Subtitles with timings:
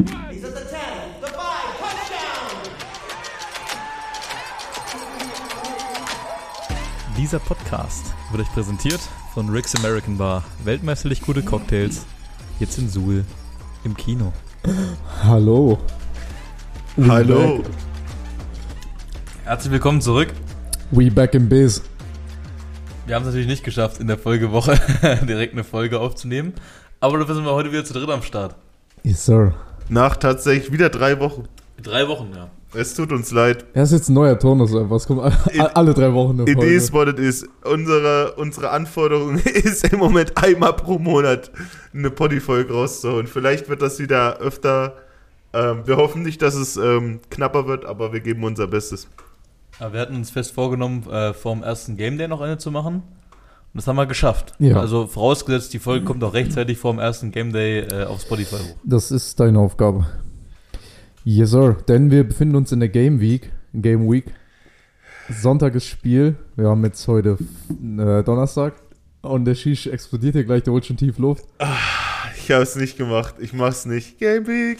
[0.00, 1.36] He's at the 10, the 5,
[1.78, 2.72] touchdown!
[7.18, 9.00] Dieser Podcast wird euch präsentiert
[9.34, 10.42] von Rick's American Bar.
[10.64, 12.06] Weltmeisterlich gute Cocktails.
[12.58, 13.26] Jetzt in Suhl
[13.84, 14.32] im Kino.
[15.22, 15.78] Hallo.
[17.06, 17.62] Hallo.
[19.44, 20.28] Herzlich willkommen zurück.
[20.92, 21.82] We back in biz.
[23.04, 24.80] Wir haben es natürlich nicht geschafft, in der Folgewoche
[25.28, 26.54] direkt eine Folge aufzunehmen.
[27.00, 28.54] Aber dafür sind wir heute wieder zu dritt am Start.
[29.02, 29.54] Yes, sir.
[29.90, 31.44] Nach tatsächlich wieder drei Wochen.
[31.82, 32.48] Drei Wochen, ja.
[32.72, 33.64] Es tut uns leid.
[33.74, 34.96] Er ist jetzt ein neuer Turnus einfach.
[34.96, 36.72] Es kommt alle, alle drei Wochen eine It Folge.
[36.72, 37.44] is what it is.
[37.64, 41.50] Unsere, unsere Anforderung ist im Moment einmal pro Monat
[41.92, 43.26] eine Poddy-Folge rauszuholen.
[43.26, 44.94] Vielleicht wird das wieder öfter.
[45.52, 49.08] Ähm, wir hoffen nicht, dass es ähm, knapper wird, aber wir geben unser Bestes.
[49.80, 52.70] Aber wir hatten uns fest vorgenommen, äh, vor dem ersten Game Day noch eine zu
[52.70, 53.02] machen.
[53.72, 54.54] Und das haben wir geschafft.
[54.58, 54.80] Ja.
[54.80, 58.56] Also vorausgesetzt, die Folge kommt auch rechtzeitig vor dem ersten Game Day äh, auf Spotify
[58.56, 58.76] hoch.
[58.82, 60.06] Das ist deine Aufgabe.
[61.24, 61.76] Yes, sir.
[61.86, 63.52] Denn wir befinden uns in der Game Week.
[63.72, 64.24] Game Week.
[65.28, 66.34] Sonntag ist Spiel.
[66.56, 67.38] Wir haben jetzt heute
[67.70, 68.74] äh, Donnerstag.
[69.22, 71.44] Und der Shish explodiert hier gleich, der holt schon tief Luft.
[72.38, 73.34] Ich habe es nicht gemacht.
[73.38, 74.18] Ich mach's nicht.
[74.18, 74.78] Game Week.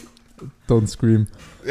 [0.67, 1.27] Don't scream.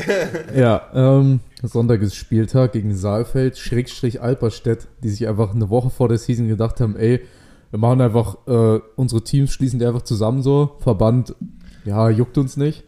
[0.56, 6.08] ja, ähm, Sonntag ist Spieltag gegen Saalfeld, Schrägstrich Alperstedt, die sich einfach eine Woche vor
[6.08, 7.20] der Season gedacht haben, ey,
[7.70, 11.34] wir machen einfach, äh, unsere Teams schließen die einfach zusammen so, Verband,
[11.84, 12.84] ja, juckt uns nicht.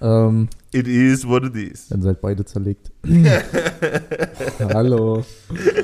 [0.00, 1.88] Ähm, It is what it is.
[1.88, 2.92] dann seid beide zerlegt.
[4.58, 5.24] Hallo.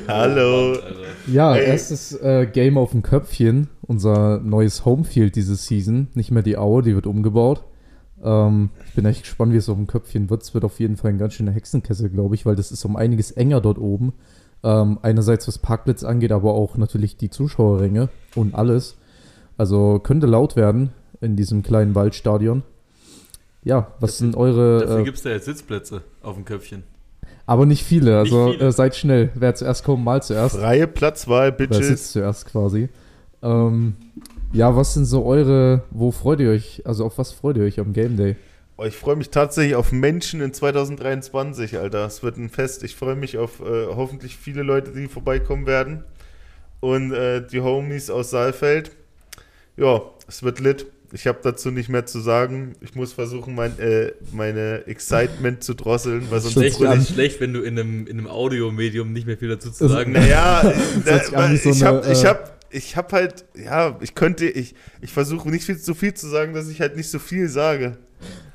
[0.07, 0.77] Hallo.
[1.27, 1.67] Ja, Ey.
[1.67, 6.83] erstes äh, Game auf dem Köpfchen, unser neues Homefield diese Season, nicht mehr die Aue,
[6.83, 7.65] die wird umgebaut.
[8.23, 10.43] Ähm, ich bin echt gespannt, wie es auf dem Köpfchen wird.
[10.43, 12.97] Es wird auf jeden Fall ein ganz schöner Hexenkessel, glaube ich, weil das ist um
[12.97, 14.13] einiges enger dort oben.
[14.65, 18.97] Ähm, einerseits was Parkplatz angeht, aber auch natürlich die Zuschauerränge und alles.
[19.59, 22.63] Also könnte laut werden in diesem kleinen Waldstadion.
[23.65, 24.81] Ja, was sind eure.
[24.81, 26.85] Dafür Äh, gibt es da jetzt Sitzplätze auf dem Köpfchen.
[27.47, 28.69] aber nicht viele, also Nicht viele.
[28.69, 29.31] Äh, seid schnell.
[29.35, 30.57] Wer zuerst kommt, mal zuerst.
[30.57, 31.87] Freie Platzwahl, Oder Bitches.
[31.89, 32.89] sitzt zuerst quasi.
[33.43, 33.95] Ähm,
[34.53, 37.81] ja, was sind so eure, wo freut ihr euch, also auf was freut ihr euch
[37.81, 38.37] am Game Day?
[38.77, 42.07] Oh, ich freue mich tatsächlich auf Menschen in 2023, Alter.
[42.07, 42.83] Es wird ein Fest.
[42.83, 46.05] Ich freue mich auf äh, hoffentlich viele Leute, die vorbeikommen werden.
[46.81, 48.91] Und äh, die Homies aus Saalfeld.
[49.77, 50.87] Ja, es wird lit.
[51.13, 52.75] Ich habe dazu nicht mehr zu sagen.
[52.81, 57.53] Ich muss versuchen, mein, äh, meine Excitement zu drosseln, weil sonst Schlecht, ist schlecht, wenn
[57.53, 60.63] du in einem, in einem Audiomedium nicht mehr viel dazu zu sagen Naja,
[61.05, 64.15] hört sich an wie so ich habe ich äh, hab, ich hab halt, ja, ich
[64.15, 67.19] könnte, ich, ich versuche nicht viel zu viel zu sagen, dass ich halt nicht so
[67.19, 67.99] viel sage.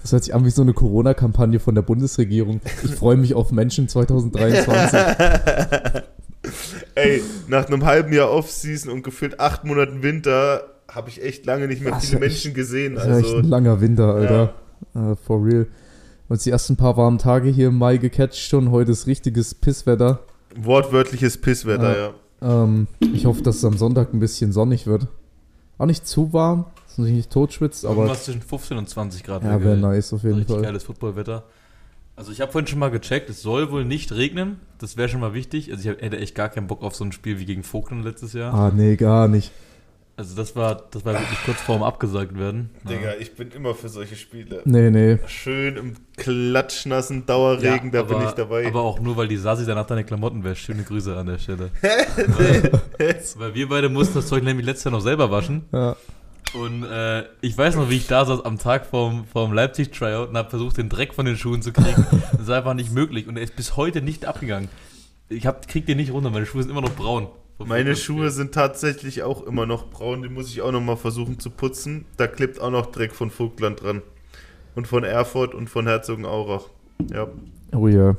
[0.01, 2.61] Das hört sich an wie so eine Corona-Kampagne von der Bundesregierung.
[2.83, 4.99] Ich freue mich auf Menschen 2023.
[6.95, 11.67] Ey, nach einem halben Jahr Off-Season und gefühlt acht Monaten Winter habe ich echt lange
[11.67, 12.95] nicht mehr Das ist viele ja echt- Menschen gesehen.
[12.95, 14.53] Das ist ja echt Also, ein langer Winter, Alter.
[14.95, 15.67] Äh, for real.
[16.29, 18.71] Uns die ersten paar warmen Tage hier im Mai gecatcht schon.
[18.71, 20.21] Heute ist richtiges Pisswetter.
[20.55, 21.97] wortwörtliches Pisswetter, Ja.
[22.07, 22.13] ja.
[22.41, 25.07] Ähm, ich hoffe, dass es am Sonntag ein bisschen sonnig wird.
[25.77, 29.23] Auch nicht zu warm, dass man sich nicht totschwitzt, aber Irgendwas zwischen 15 und 20
[29.23, 29.43] Grad.
[29.43, 30.63] ja, wäre nice auf jeden Richtig Fall.
[30.63, 31.43] geiles Footballwetter.
[32.15, 34.59] Also ich habe vorhin schon mal gecheckt, es soll wohl nicht regnen.
[34.79, 35.71] Das wäre schon mal wichtig.
[35.71, 38.33] Also ich hätte echt gar keinen Bock auf so ein Spiel wie gegen Vogtland letztes
[38.33, 38.53] Jahr.
[38.53, 39.51] Ah, nee, gar nicht.
[40.17, 42.71] Also das war, das war wirklich kurz vorm abgesagt werden.
[42.89, 44.63] Digga, ich bin immer für solche Spiele.
[44.65, 45.19] Nee, nee.
[45.27, 48.65] Schön im klatschnassen Dauerregen, da aber, bin ich dabei.
[48.65, 50.65] Aber auch nur, weil die Sasi danach deine Klamotten wäscht.
[50.65, 51.69] Schöne Grüße an der Stelle.
[51.81, 52.81] weil,
[53.37, 55.65] weil wir beide mussten das Zeug nämlich letztes Jahr noch selber waschen.
[55.71, 55.95] Ja.
[56.55, 60.37] Und äh, ich weiß noch, wie ich da saß am Tag vorm, vorm Leipzig-Tryout und
[60.37, 62.07] habe versucht, den Dreck von den Schuhen zu kriegen.
[62.31, 63.27] Das ist einfach nicht möglich.
[63.27, 64.69] Und er ist bis heute nicht abgegangen.
[65.29, 67.27] Ich hab, krieg den nicht runter, meine Schuhe sind immer noch braun.
[67.65, 71.39] Meine Schuhe sind tatsächlich auch immer noch braun, die muss ich auch noch mal versuchen
[71.39, 72.05] zu putzen.
[72.17, 74.01] Da klebt auch noch Dreck von Vogtland dran.
[74.75, 76.65] Und von Erfurt und von Herzogenaurach.
[77.11, 77.27] Ja.
[77.75, 78.15] Oh ja.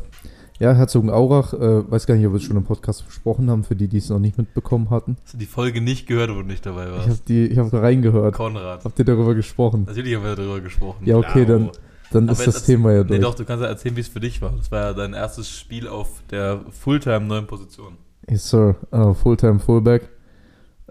[0.59, 3.77] Ja, Herzogenaurach, äh, weiß gar nicht, ob wir es schon im Podcast besprochen haben, für
[3.77, 5.17] die, die es noch nicht mitbekommen hatten.
[5.23, 7.09] Hast du die Folge nicht gehört, wo du nicht dabei Ich warst?
[7.09, 8.35] habe die, ich habe reingehört.
[8.35, 8.85] Konrad.
[8.85, 9.85] Habt ihr darüber gesprochen?
[9.87, 11.07] Natürlich haben wir darüber gesprochen.
[11.07, 11.71] Ja, okay, dann,
[12.11, 13.21] dann ist Aber das jetzt- Thema ja Nee, durch.
[13.21, 14.53] doch, du kannst ja erzählen, wie es für dich war.
[14.57, 17.93] Das war ja dein erstes Spiel auf der Fulltime neuen Position.
[18.31, 18.77] Yes, Sir.
[18.91, 20.09] Äh, Fulltime Fullback.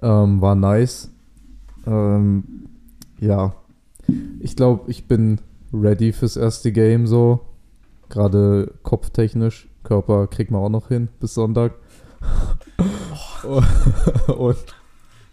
[0.02, 1.12] Ähm, war nice.
[1.86, 2.44] Ähm,
[3.20, 3.54] ja.
[4.40, 5.40] Ich glaube, ich bin
[5.74, 7.42] ready fürs erste Game so.
[8.10, 9.68] Gerade kopftechnisch.
[9.84, 11.74] Körper kriegt man auch noch hin bis Sonntag.
[14.28, 14.58] Und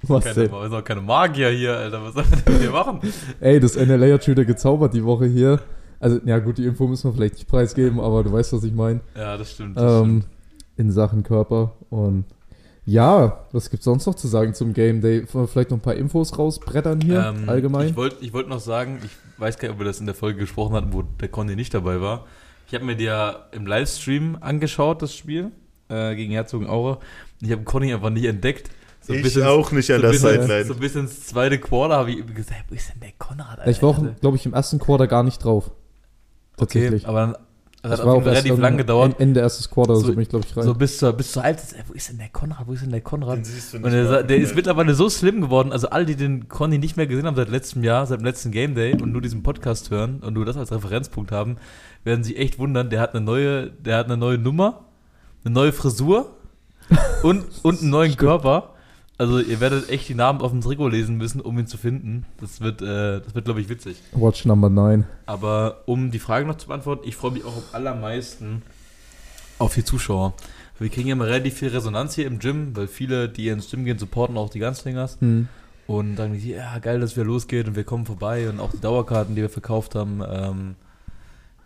[0.07, 0.61] was Keine, denn?
[0.63, 2.03] sind auch keine Magier hier, Alter.
[2.05, 3.01] Was sollen wir denn dir machen?
[3.41, 5.61] Ey, das NLA hat schon wieder gezaubert die Woche hier.
[5.99, 8.75] Also, ja gut, die Info müssen wir vielleicht nicht preisgeben, aber du weißt, was ich
[8.75, 9.01] meine.
[9.17, 9.77] Ja, das stimmt.
[9.79, 10.34] Das Ähm, stimmt.
[10.77, 11.73] In Sachen Körper.
[11.91, 12.25] Und
[12.87, 15.25] Ja, was gibt's sonst noch zu sagen zum Game Day?
[15.27, 17.89] Vielleicht noch ein paar Infos rausbrettern hier, Ähm, allgemein.
[17.89, 19.11] Ich wollte ich wollt noch sagen, ich
[19.41, 21.73] weiß gar nicht, ob wir das in der Folge gesprochen hatten, wo der Conny nicht
[21.73, 22.27] dabei war.
[22.69, 25.51] Ich habe mir die ja im Livestream angeschaut, das Spiel,
[25.89, 26.97] äh, gegen Herzogenaurach.
[26.97, 28.71] Und ich habe Conny einfach nicht entdeckt.
[29.01, 30.65] So ein ich bisschen- auch nicht an so der ein bisschen- Sideline.
[30.67, 33.67] So ein bisschen ins zweite Quarter habe ich gesagt, wo ist denn der Konrad?
[33.67, 34.15] ich war auch, Alter?
[34.21, 35.71] glaube ich, im ersten Quarter gar nicht drauf.
[36.57, 37.03] Tatsächlich.
[37.05, 37.37] Okay, aber dann,
[37.91, 39.21] das Das hat war auch relativ lang gedauert.
[39.21, 40.65] Ende erstes Quarter, so, So- bin ich, glaube ich, rein.
[40.65, 42.67] So bis zur, bis zur Halbzeit, ey, wo ist denn der Konrad?
[42.67, 43.37] Wo ist denn der Konrad?
[43.39, 46.17] Den siehst du nicht Und der, der ist mittlerweile so slim geworden, also alle, die
[46.17, 49.13] den Conny nicht mehr gesehen haben seit letztem Jahr, seit dem letzten Game Day und
[49.13, 51.57] nur diesen Podcast hören und nur das als Referenzpunkt haben,
[52.05, 54.85] werden sich echt wundern, der hat eine neue, der hat eine neue Nummer,
[55.45, 56.37] eine neue Frisur
[57.23, 58.74] und, und einen neuen Körper.
[59.17, 62.27] Also ihr werdet echt die Namen auf dem Trikot lesen müssen, um ihn zu finden.
[62.41, 63.97] Das wird, äh, das wird glaube ich, witzig.
[64.13, 65.05] Watch Number 9.
[65.27, 68.63] Aber um die Frage noch zu beantworten, ich freue mich auch am allermeisten
[69.59, 70.35] auf die Zuschauer.
[70.81, 73.85] Wir kriegen ja immer relativ viel Resonanz hier im Gym, weil viele, die ins Gym
[73.85, 75.47] gehen, supporten auch die Ganzlingers Hm.
[75.87, 78.81] und sagen, die, ja, geil, dass wir losgeht und wir kommen vorbei und auch die
[78.81, 80.23] Dauerkarten, die wir verkauft haben.
[80.29, 80.75] Ähm,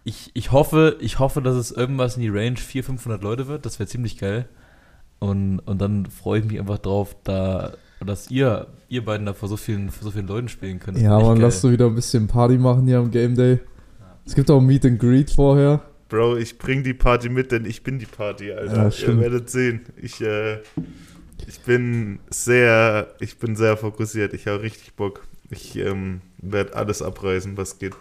[0.05, 3.65] ich, ich, hoffe, ich hoffe, dass es irgendwas in die Range 400, 500 Leute wird.
[3.65, 4.47] Das wäre ziemlich geil.
[5.19, 7.73] Und, und dann freue ich mich einfach drauf, da,
[8.05, 10.99] dass ihr, ihr beiden da vor so vielen, vor so vielen Leuten spielen könnt.
[10.99, 13.59] Ja, man, lass du wieder ein bisschen Party machen hier am Game Day.
[14.25, 15.83] Es gibt auch Meet and Greet vorher.
[16.09, 18.89] Bro, ich bring die Party mit, denn ich bin die Party, Alter.
[18.89, 19.81] Ja, Ihr werdet sehen.
[19.97, 20.59] Ich, äh,
[21.47, 24.33] ich bin sehr, ich bin sehr fokussiert.
[24.33, 25.27] Ich habe richtig Bock.
[25.51, 27.95] Ich ähm, werde alles abreißen, was geht.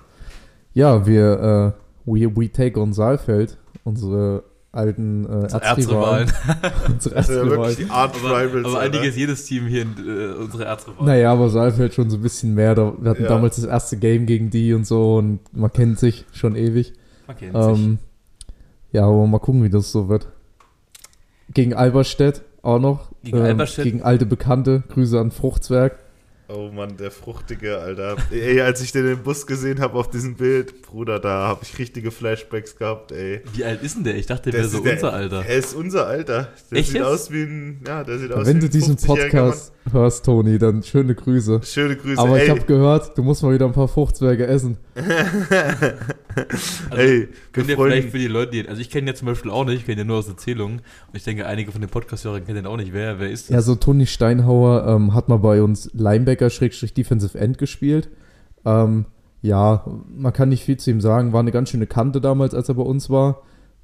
[0.73, 1.75] Ja, wir,
[2.05, 4.43] äh, we, we take on Saalfeld, unsere
[4.77, 6.31] alten äh, Erzrivalen.
[6.89, 7.49] Unsere Das ist ja Erzrivalen.
[7.49, 11.05] wirklich die Art Aber, aber eigentlich ist jedes Team hier in, äh, unsere Erzrivalen.
[11.05, 12.75] Naja, aber Saalfeld schon so ein bisschen mehr.
[12.75, 13.29] Da, wir hatten Ja.
[13.29, 16.93] damals das erste Game gegen die und so und man kennt sich schon ewig.
[17.27, 17.63] Man kennt sich.
[17.85, 17.97] Ähm,
[18.93, 20.27] ja, aber mal gucken, wie das so wird.
[21.53, 23.11] Gegen Alberstedt auch noch.
[23.11, 23.83] Ähm, Gegen Alberstedt?
[23.85, 24.83] Gegen alte Bekannte.
[24.89, 25.97] Grüße an Fruchtzwerg.
[26.49, 28.15] Oh Mann, der Fruchtige, Alter.
[28.31, 31.77] Ey, als ich den im Bus gesehen habe auf diesem Bild, Bruder, da habe ich
[31.77, 33.41] richtige Flashbacks gehabt, ey.
[33.53, 34.15] Wie alt ist denn der?
[34.15, 35.45] Ich dachte, der Der wäre so ist- der- unser Alter.
[35.45, 36.47] Er ist unser Alter.
[36.71, 37.05] Der Echt sieht jetzt?
[37.05, 40.23] aus wie ein, ja, der sieht aus Wenn wie du ein diesen 50-jähriger Podcast hörst,
[40.25, 41.59] Toni, dann schöne Grüße.
[41.65, 42.21] Schöne Grüße.
[42.21, 44.77] Aber ich ey, habe gehört, du musst mal wieder ein paar Fruchtzwerge essen.
[46.89, 49.51] Also, ey, Könnt ihr vielleicht für die Leute, die, also ich kenne ja zum Beispiel
[49.51, 52.45] auch nicht, ich kenne ja nur aus Erzählungen und ich denke, einige von den Podcast-Hörern
[52.45, 52.93] kennen den auch nicht.
[52.93, 53.53] Wer, wer ist das?
[53.55, 58.09] Ja, so Toni Steinhauer ähm, hat mal bei uns Linebacker-Defensive End gespielt.
[58.65, 59.05] Ähm,
[59.41, 59.85] ja,
[60.15, 61.33] man kann nicht viel zu ihm sagen.
[61.33, 63.43] War eine ganz schöne Kante damals, als er bei uns war.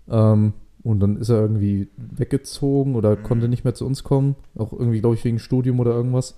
[0.10, 0.54] Ähm,
[0.84, 4.36] und dann ist er irgendwie weggezogen oder konnte nicht mehr zu uns kommen.
[4.58, 6.36] Auch irgendwie, glaube ich, wegen Studium oder irgendwas.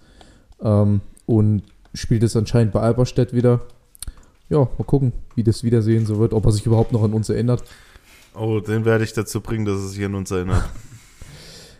[0.61, 1.63] Ähm, und
[1.93, 3.61] spielt es anscheinend bei Alberstedt wieder.
[4.49, 7.29] Ja, mal gucken, wie das Wiedersehen so wird, ob er sich überhaupt noch an uns
[7.29, 7.63] erinnert.
[8.35, 10.63] Oh, den werde ich dazu bringen, dass es sich an uns erinnert.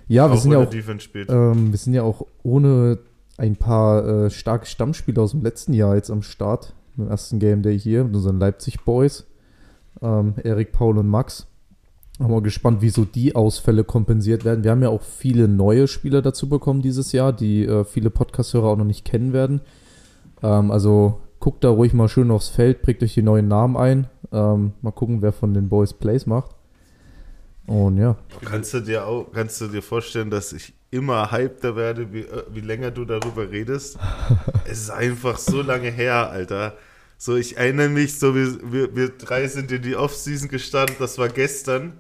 [0.08, 1.30] Ja, wir sind ja er auch.
[1.30, 3.00] Ähm, wir sind ja auch ohne
[3.38, 6.76] ein paar äh, starke Stammspieler aus dem letzten Jahr jetzt am Start.
[6.96, 9.26] Im ersten Game Day hier mit unseren Leipzig Boys.
[10.04, 11.48] Ähm, Erik, Paul und Max.
[12.20, 14.64] Haben wir gespannt, wieso die Ausfälle kompensiert werden.
[14.64, 18.68] Wir haben ja auch viele neue Spieler dazu bekommen dieses Jahr, die äh, viele Podcast-Hörer
[18.68, 19.62] auch noch nicht kennen werden.
[20.42, 24.08] Ähm, also guckt da ruhig mal schön aufs Feld, prägt euch die neuen Namen ein.
[24.32, 26.52] Ähm, mal gucken, wer von den Boys Plays macht.
[27.68, 28.16] Und ja.
[28.44, 32.44] Kannst du dir auch, kannst du dir vorstellen, dass ich immer hypter werde, wie, äh,
[32.52, 33.98] wie länger du darüber redest?
[34.66, 36.78] es ist einfach so lange her, Alter.
[37.18, 41.18] So, ich erinnere mich, so wir, wir, wir drei sind in die Offseason gestartet, das
[41.18, 41.94] war gestern.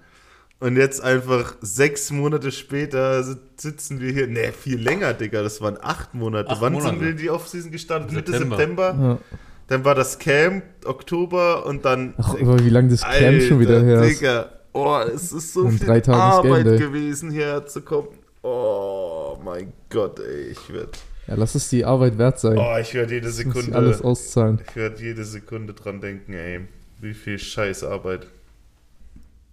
[0.60, 4.28] Und jetzt einfach sechs Monate später si- sitzen wir hier.
[4.28, 5.42] Ne, viel länger, Digga.
[5.44, 6.50] Das waren acht Monate.
[6.50, 6.92] Acht Wann Monate.
[6.92, 8.12] sind wir in die Offseason gestartet?
[8.14, 8.58] Mitte September.
[8.58, 8.96] September.
[9.32, 9.38] ja.
[9.68, 12.14] Dann war das Camp, Oktober und dann.
[12.18, 14.22] Ach, aber wie lange das Camp schon wieder her ist.
[14.22, 14.50] Digga.
[14.74, 16.78] Oh, es ist so Und viel Game Arbeit Day.
[16.78, 18.10] gewesen, hierher zu kommen.
[18.44, 20.90] Oh mein Gott, ey, ich werde.
[21.28, 22.58] Ja, lass es die Arbeit wert sein.
[22.58, 23.76] Oh, ich werde jede muss ich Sekunde.
[23.76, 24.62] alles auszahlen.
[24.70, 26.62] Ich werde jede Sekunde dran denken, ey.
[27.02, 28.28] Wie viel Scheißarbeit.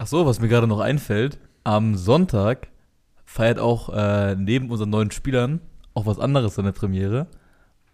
[0.03, 2.67] Ach so, was mir gerade noch einfällt, am Sonntag
[3.25, 5.61] feiert auch äh, neben unseren neuen Spielern
[5.95, 7.29] auch was anderes seine Premiere.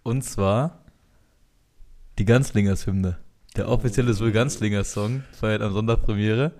[0.04, 0.78] Und zwar
[2.18, 3.18] die Ganzlingers-Hymne.
[3.56, 6.52] Der offizielle Sul Ganzlingers-Song feiert am Sonntag Premiere.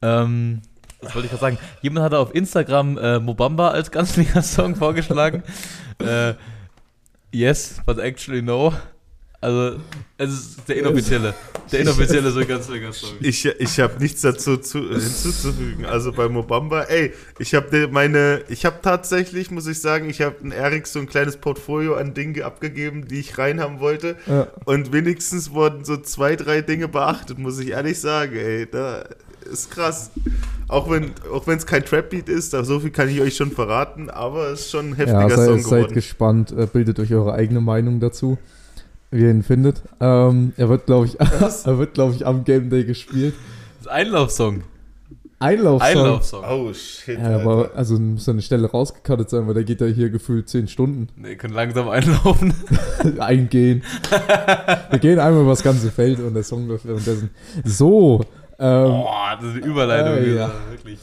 [0.00, 0.62] Ähm,
[1.02, 1.58] was wollte ich gerade sagen?
[1.82, 5.42] Jemand hatte auf Instagram äh, Mobamba als Ganzlingers-Song vorgeschlagen.
[5.98, 6.32] äh,
[7.32, 8.72] yes, but actually no.
[9.40, 9.78] Also,
[10.18, 11.34] es ist der inoffizielle.
[11.70, 13.16] Der inoffizielle Sul Ganzlingers-Song.
[13.20, 15.84] Ich, ich habe nichts dazu zu, hinzuzufügen.
[15.84, 20.36] Also bei Mobamba, ey, ich habe meine, ich habe tatsächlich, muss ich sagen, ich habe
[20.42, 24.16] ein Erik so ein kleines Portfolio an Dingen abgegeben, die ich reinhaben wollte.
[24.26, 24.48] Ja.
[24.64, 28.66] Und wenigstens wurden so zwei, drei Dinge beachtet, muss ich ehrlich sagen, ey.
[28.70, 29.04] Da
[29.50, 30.10] ist krass.
[30.68, 34.48] Auch wenn auch es kein Trap-Beat ist, so viel kann ich euch schon verraten, aber
[34.48, 35.94] es ist schon ein heftiger Ja, sei, Song seid geworden.
[35.94, 38.38] gespannt, äh, bildet euch eure eigene Meinung dazu,
[39.10, 39.82] wie ihr ihn findet.
[40.00, 43.34] Ähm, er wird, glaube ich, er wird, glaube ich, am Game Day gespielt.
[43.78, 44.62] Das ist Einlaufsong.
[45.38, 45.88] Einlaufsong.
[45.88, 46.44] Einlaufsong.
[46.48, 47.18] Oh shit.
[47.18, 50.68] Ja, aber also muss eine Stelle rausgekattet sein, weil der geht ja hier gefühlt 10
[50.68, 51.08] Stunden.
[51.16, 52.54] Nee, können langsam einlaufen.
[53.18, 53.82] Eingehen.
[54.88, 57.28] Wir gehen einmal über das ganze Feld und der Song läuft währenddessen.
[57.64, 58.24] So,
[58.58, 60.24] ähm, Boah, das ist eine Überleitung.
[60.24, 60.50] Äh, ja.
[60.70, 60.98] Wirklich.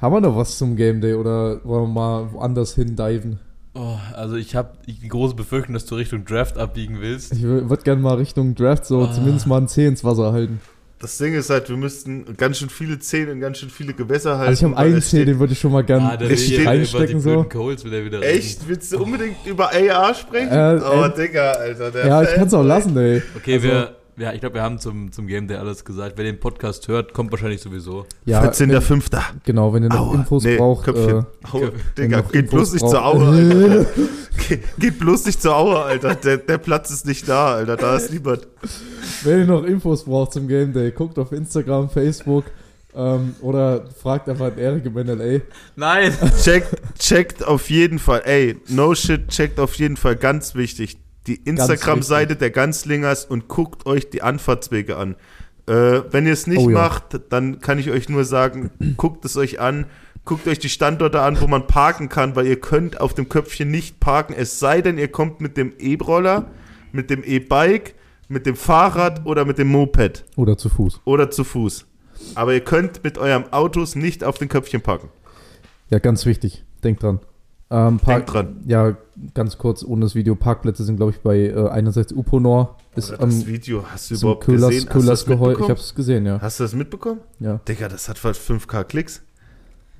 [0.00, 3.40] haben wir noch was zum Game Day oder wollen wir mal woanders hin diven?
[3.74, 7.32] Oh, also ich habe die große Befürchtung, dass du Richtung Draft abbiegen willst.
[7.32, 9.12] Ich würde gerne mal Richtung Draft so Ah.
[9.12, 10.60] zumindest mal ein Zeh ins Wasser halten.
[11.00, 14.38] Das Ding ist halt, wir müssten ganz schön viele Zähne in ganz schön viele Gewässer
[14.38, 14.48] halten.
[14.50, 16.18] Also ich habe einen es Zeh, steht- den würde ich schon mal gerne Ah,
[16.64, 17.42] reinstecken so.
[17.44, 18.38] Coles will er wieder reden.
[18.38, 18.66] Echt?
[18.68, 20.52] Willst du unbedingt über AR sprechen?
[20.52, 21.90] Äh, oh, äh, Digga, Alter.
[21.90, 23.20] Der Ja, ich kann es auch lassen, ey.
[23.36, 26.14] Okay, Also- wir, ja, ich glaube, wir haben zum, zum Game Day alles gesagt.
[26.16, 28.06] Wer den Podcast hört, kommt wahrscheinlich sowieso.
[28.24, 29.20] Ja, 14.05.
[29.44, 30.14] genau, wenn ihr noch Aua.
[30.14, 31.18] Infos Nee, braucht, Köpfchen.
[31.18, 33.86] äh, Aua, Digga, noch geht bloß nicht zur Aue, Alter.
[34.48, 36.14] Ge- Geht bloß nicht zur Aue, Alter.
[36.16, 37.76] Der, der Platz ist nicht da, Alter.
[37.76, 38.46] Da ist niemand.
[39.22, 42.44] Wenn ihr noch Infos braucht zum Game Day, guckt auf Instagram, Facebook
[42.96, 45.40] ähm, oder fragt einfach an Erik im NLA.
[45.76, 46.12] Nein!
[46.42, 48.22] Checkt, checkt auf jeden Fall.
[48.24, 50.16] Ey, no shit, checkt auf jeden Fall.
[50.16, 50.98] Ganz wichtig.
[51.26, 55.16] Die Instagram-Seite der Ganzlingers und guckt euch die Anfahrtswege an.
[55.66, 56.78] Äh, wenn ihr es nicht Oh ja.
[56.78, 59.86] macht, dann kann ich euch nur sagen, guckt es euch an.
[60.26, 63.70] Guckt euch die Standorte an, wo man parken kann, weil ihr könnt auf dem Köpfchen
[63.70, 66.46] nicht parken, es sei denn, ihr kommt mit dem E-Roller,
[66.92, 67.94] mit dem E-Bike,
[68.28, 71.02] mit dem Fahrrad oder mit dem Moped Oder zu Fuß.
[71.04, 71.84] oder zu Fuß.
[72.36, 75.10] Aber ihr könnt mit eurem Autos nicht auf den Köpfchen parken.
[75.90, 76.64] Ja, ganz wichtig.
[76.82, 77.20] Denkt dran.
[77.74, 78.60] Ähm, Park, Denkt dran.
[78.66, 78.96] Ja,
[79.34, 80.36] ganz kurz ohne das Video.
[80.36, 82.76] Parkplätze sind, glaube ich, bei äh, einerseits Uponor.
[82.94, 84.80] Ist Oder das Video hast du überhaupt Köhlers, gesehen?
[84.86, 85.34] Hast du Köhlers das Geheu.
[85.34, 85.70] Ich mitbekommen?
[85.70, 86.40] habe es gesehen, ja.
[86.40, 87.20] Hast du das mitbekommen?
[87.40, 87.60] ja.
[87.66, 89.22] Digga, das hat fast 5k Klicks.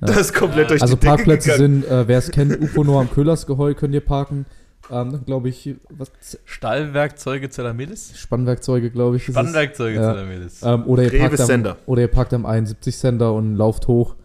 [0.01, 0.07] Ja.
[0.07, 1.81] Das ist komplett durch Also die Decke Parkplätze gegangen.
[1.83, 4.45] sind, äh, wer es kennt, Uponor am Köhlersgeheu könnt ihr parken.
[4.91, 6.11] Ähm, glaube ich, was
[6.45, 8.11] Stallwerkzeuge Zelamelis?
[8.15, 9.25] Spannwerkzeuge, glaube ich.
[9.25, 10.13] Spannwerkzeuge Ja.
[10.13, 10.61] Zelamelis.
[10.63, 11.77] Ähm, oder, ihr parkt am, Sender.
[11.87, 14.15] oder ihr parkt am 71 Center und lauft hoch.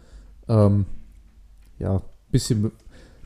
[0.48, 0.84] Ähm,
[1.78, 2.70] ja, bisschen,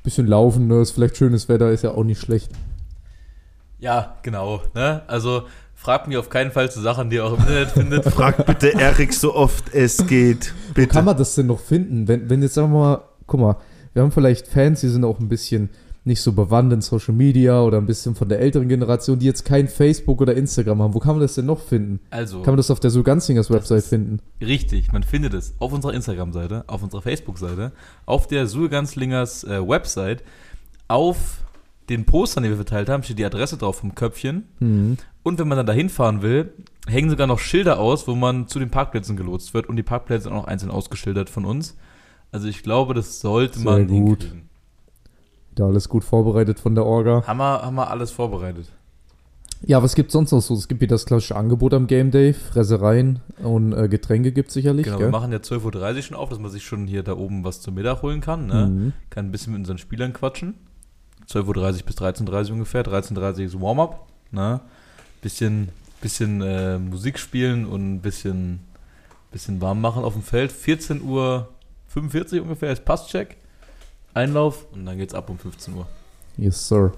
[0.05, 0.83] bisschen laufen, ne?
[0.83, 2.53] Ist vielleicht schönes Wetter, ist ja auch nicht schlecht.
[3.81, 4.63] Ja, genau.
[4.75, 5.03] Ne?
[5.09, 5.43] Also
[5.75, 8.05] fragt mich auf keinen Fall zu Sachen, die ihr auch im Internet findet.
[8.15, 10.55] Frag bitte Erik so oft es geht.
[10.69, 10.89] Wo Bitte.
[10.89, 12.07] kann man das denn noch finden?
[12.07, 13.57] Wenn, wenn jetzt sagen wir mal, guck mal,
[13.93, 15.71] wir haben vielleicht Fans, die sind auch ein bisschen
[16.07, 19.45] nicht so bewandt in Social Media oder ein bisschen von der älteren Generation, die jetzt
[19.45, 20.95] kein Facebook oder Instagram haben.
[20.95, 22.01] Wo kann man das denn noch finden?
[22.11, 24.21] Also, Kann man das auf der Suganzingers Website ist- finden?
[24.41, 27.73] richtig, man findet es auf unserer Instagram-Seite, auf unserer Facebook-Seite,
[28.05, 30.23] auf der Suheganzlingers äh, Website,
[30.89, 31.39] auf
[31.89, 34.45] den Postern, die wir verteilt haben, steht die Adresse drauf vom Köpfchen.
[34.59, 34.97] Mhm.
[35.23, 36.53] Und wenn man dann dahin fahren will,
[36.87, 40.25] hängen sogar noch Schilder aus, wo man zu den Parkplätzen gelotst wird und die Parkplätze
[40.25, 41.77] sind auch noch einzeln ausgeschildert von uns.
[42.31, 44.23] Also ich glaube, das sollte Sehr man gut.
[44.23, 44.49] hinkriegen.
[45.55, 47.25] Da alles gut vorbereitet von der Orga.
[47.27, 48.69] Haben wir, haben wir alles vorbereitet.
[49.67, 50.55] Ja, was gibt sonst noch so?
[50.55, 54.85] Es gibt wieder das klassische Angebot am Game Day, Fressereien und äh, Getränke gibt sicherlich.
[54.85, 55.07] Genau, gell?
[55.07, 57.61] wir machen ja 12.30 Uhr schon auf, dass man sich schon hier da oben was
[57.61, 58.47] zum Mittag holen kann.
[58.47, 58.67] Ne?
[58.67, 58.93] Mhm.
[59.11, 60.55] Kann ein bisschen mit unseren Spielern quatschen.
[61.31, 62.85] 12.30 Uhr bis 13.30 Uhr ungefähr.
[62.85, 64.07] 13.30 Uhr ist Warm-up.
[64.33, 64.61] Ne?
[65.23, 65.71] Bisschen,
[66.03, 68.61] bisschen äh, Musik spielen und ein bisschen,
[69.33, 70.53] bisschen warm machen auf dem Feld.
[70.53, 73.39] 14.45 Uhr ungefähr ist Passcheck.
[74.15, 75.87] Einlauf und dann geht's ab um 15 Uhr.
[76.37, 76.93] Yes, sir.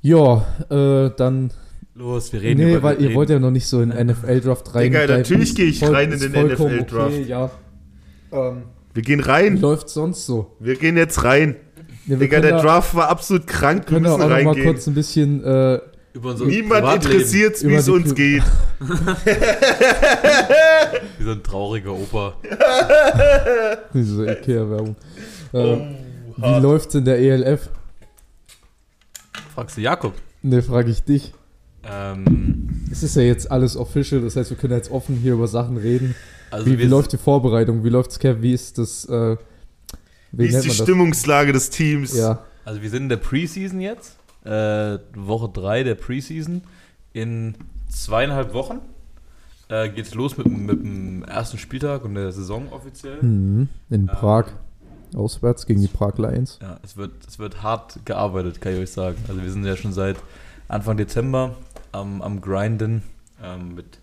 [0.00, 1.52] Ja, äh, dann.
[1.94, 3.14] Los, wir reden nee, über weil ihr reden.
[3.16, 4.84] wollt ja noch nicht so in NFL-Draft rein.
[4.84, 7.12] Digga, natürlich gehe ich rein in den NFL-Draft.
[7.12, 7.50] Okay, ja.
[8.32, 8.62] Ähm,
[8.94, 9.60] Wir gehen wie rein.
[9.60, 10.56] läuft's sonst so?
[10.60, 11.56] Wir gehen jetzt rein.
[12.06, 13.82] Ja, wir Digga, der da- Draft war absolut krank.
[13.82, 14.66] Wir können da auch müssen noch mal reingehen.
[14.66, 15.80] kurz ein bisschen äh,
[16.14, 18.42] über unser Niemand interessiert, wie es uns geht.
[21.18, 22.34] Wie so ein trauriger Opa.
[23.92, 24.96] diese Ikea-Werbung.
[25.52, 25.78] Äh, Oh,
[26.36, 26.62] wie hart.
[26.62, 27.68] läuft's in der ELF?
[29.54, 30.14] Fragst du Jakob?
[30.42, 31.32] Ne, frage ich dich.
[31.84, 35.48] Ähm, Es ist ja jetzt alles official, das heißt, wir können jetzt offen hier über
[35.48, 36.14] Sachen reden.
[36.50, 37.84] also wie, wie läuft die Vorbereitung?
[37.84, 38.42] Wie läuft's, Kev?
[38.42, 39.04] Wie ist das?
[39.06, 39.36] Äh,
[40.32, 42.16] Wie ist die Stimmungslage des Teams?
[42.16, 42.44] Ja.
[42.64, 44.16] Also wir sind in der Preseason jetzt.
[44.44, 46.62] Äh, Woche 3 der Preseason.
[47.12, 47.54] In
[47.90, 48.80] zweieinhalb Wochen
[49.68, 53.20] äh, geht's los mit, dem- mit dem ersten Spieltag und der Saison offiziell.
[53.22, 53.68] Mhm.
[53.90, 54.14] In Ja.
[54.14, 54.46] Prag.
[55.14, 56.58] Auswärts gegen die Prag Lions.
[56.62, 59.16] Ja, es wird, es wird hart gearbeitet, kann ich euch sagen.
[59.28, 60.16] Also wir sind ja schon seit
[60.68, 61.56] Anfang Dezember
[61.92, 63.02] am, am Grinden
[63.42, 63.98] ähm, mit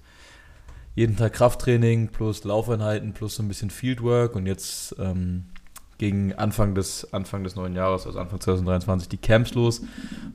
[0.95, 5.45] jeden Tag Krafttraining plus Laufeinheiten plus so ein bisschen Fieldwork und jetzt ähm,
[5.97, 9.81] gegen Anfang des, Anfang des neuen Jahres, also Anfang 2023, die Camps los,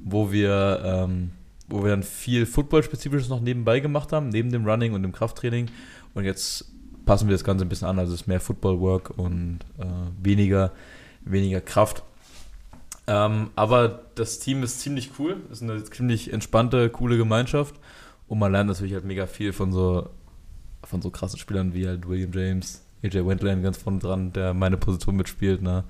[0.05, 1.31] wo wir, ähm,
[1.69, 5.69] wo wir dann viel Football-Spezifisches noch nebenbei gemacht haben, neben dem Running und dem Krafttraining.
[6.15, 6.72] Und jetzt
[7.05, 7.99] passen wir das Ganze ein bisschen an.
[7.99, 9.85] Also es ist mehr Football Work und äh,
[10.23, 10.73] weniger,
[11.25, 12.03] weniger Kraft.
[13.07, 17.75] Ähm, aber das Team ist ziemlich cool, ist eine ziemlich entspannte, coole Gemeinschaft
[18.29, 20.09] und man lernt natürlich halt mega viel von so,
[20.85, 24.77] von so krassen Spielern wie halt William James, AJ Wendland ganz vorne dran, der meine
[24.77, 25.85] Position mitspielt, ne?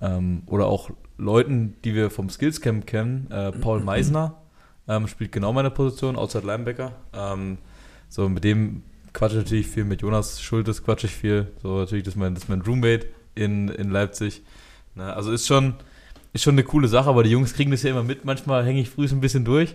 [0.00, 4.34] Ähm, oder auch Leuten, die wir vom Skills Camp kennen, äh, Paul Meisner
[4.88, 6.92] ähm, spielt genau meine Position, Outside Linebacker.
[7.12, 7.58] Ähm,
[8.08, 8.82] so mit dem
[9.16, 12.34] quatsche ich natürlich viel, mit Jonas Schultes quatsche ich viel, so natürlich, das ist mein,
[12.34, 14.42] das ist mein Roommate in, in Leipzig.
[14.94, 15.12] Ne?
[15.12, 15.74] Also ist schon
[16.36, 18.26] ist schon eine coole Sache, aber die Jungs kriegen das ja immer mit.
[18.26, 19.74] Manchmal hänge ich früh ein bisschen durch.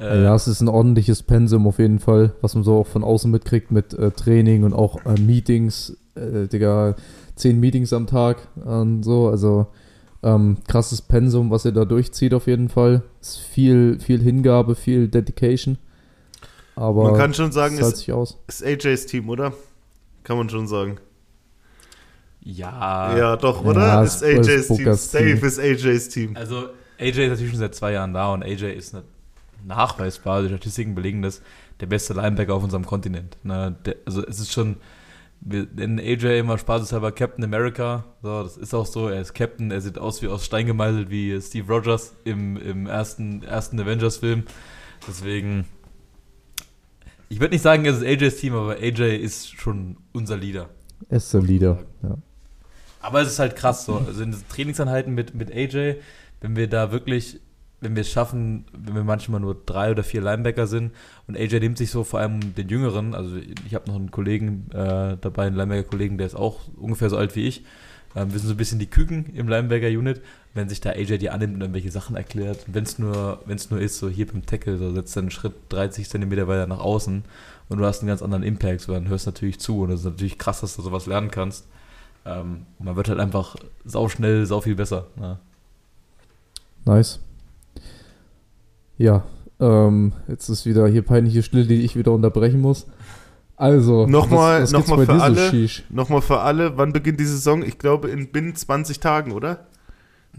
[0.00, 3.04] Äh, ja, es ist ein ordentliches Pensum auf jeden Fall, was man so auch von
[3.04, 5.96] außen mitkriegt mit äh, Training und auch äh, Meetings.
[6.16, 6.96] Äh, Digga,
[7.36, 9.28] zehn Meetings am Tag und so.
[9.28, 9.68] Also
[10.24, 13.02] ähm, krasses Pensum, was ihr da durchzieht auf jeden Fall.
[13.20, 15.78] Ist viel, viel Hingabe, viel Dedication.
[16.76, 18.38] Aber Man kann schon sagen, es ist, sich aus.
[18.48, 19.52] ist AJs Team, oder?
[20.24, 20.98] Kann man schon sagen.
[22.40, 24.02] Ja, Ja, doch, Ja, oder?
[24.02, 24.76] es ist AJs ist Team.
[24.78, 25.44] Bookers Safe Team.
[25.44, 26.36] ist AJs Team.
[26.36, 29.04] Also AJ ist natürlich schon seit zwei Jahren da und AJ ist eine
[29.64, 31.40] nachweisbar, die Statistiken belegen das,
[31.80, 33.36] der beste Linebacker auf unserem Kontinent.
[33.44, 33.76] Ne?
[33.84, 34.76] Der, also es ist schon,
[35.40, 38.04] wir nennen AJ immer spaßeshalber Captain America.
[38.22, 41.10] So, das ist auch so, er ist Captain, er sieht aus wie aus Stein gemeißelt
[41.10, 44.44] wie Steve Rogers im, im ersten, ersten Avengers-Film.
[45.06, 45.66] Deswegen,
[47.32, 50.68] ich würde nicht sagen, es ist AJs Team, aber AJ ist schon unser Leader.
[51.08, 51.78] Er ist der Leader.
[52.02, 52.18] Ja.
[53.00, 53.94] Aber es ist halt krass so.
[54.06, 55.96] Also in Trainingseinheiten mit, mit AJ,
[56.42, 57.40] wenn wir da wirklich,
[57.80, 60.92] wenn wir es schaffen, wenn wir manchmal nur drei oder vier Linebacker sind
[61.26, 63.34] und AJ nimmt sich so vor allem den Jüngeren, also
[63.66, 67.34] ich habe noch einen Kollegen äh, dabei, einen Linebacker-Kollegen, der ist auch ungefähr so alt
[67.34, 67.64] wie ich.
[68.14, 70.20] Ähm, wir sind so ein bisschen die Küken im Linebacker-Unit.
[70.54, 73.80] Wenn sich da AJ die annimmt und irgendwelche Sachen erklärt, wenn es nur, wenn's nur
[73.80, 77.24] ist, so hier beim Tackle, so setzt einen Schritt 30 Zentimeter weiter nach außen
[77.70, 80.00] und du hast einen ganz anderen Impact, so dann hörst du natürlich zu und es
[80.00, 81.66] ist natürlich krass, dass du sowas lernen kannst.
[82.26, 83.56] Ähm, man wird halt einfach
[83.86, 85.06] sau schnell, sau viel besser.
[85.16, 85.38] Ne?
[86.84, 87.18] Nice.
[88.98, 89.24] Ja,
[89.58, 92.86] ähm, jetzt ist wieder hier peinliche Stille, die ich wieder unterbrechen muss.
[93.56, 95.50] Also, Nochmal- gibt's nochmal bei für alle.
[95.50, 95.84] Shish?
[95.88, 97.62] Nochmal für alle, wann beginnt die Saison?
[97.62, 99.66] Ich glaube in binnen 20 Tagen, oder?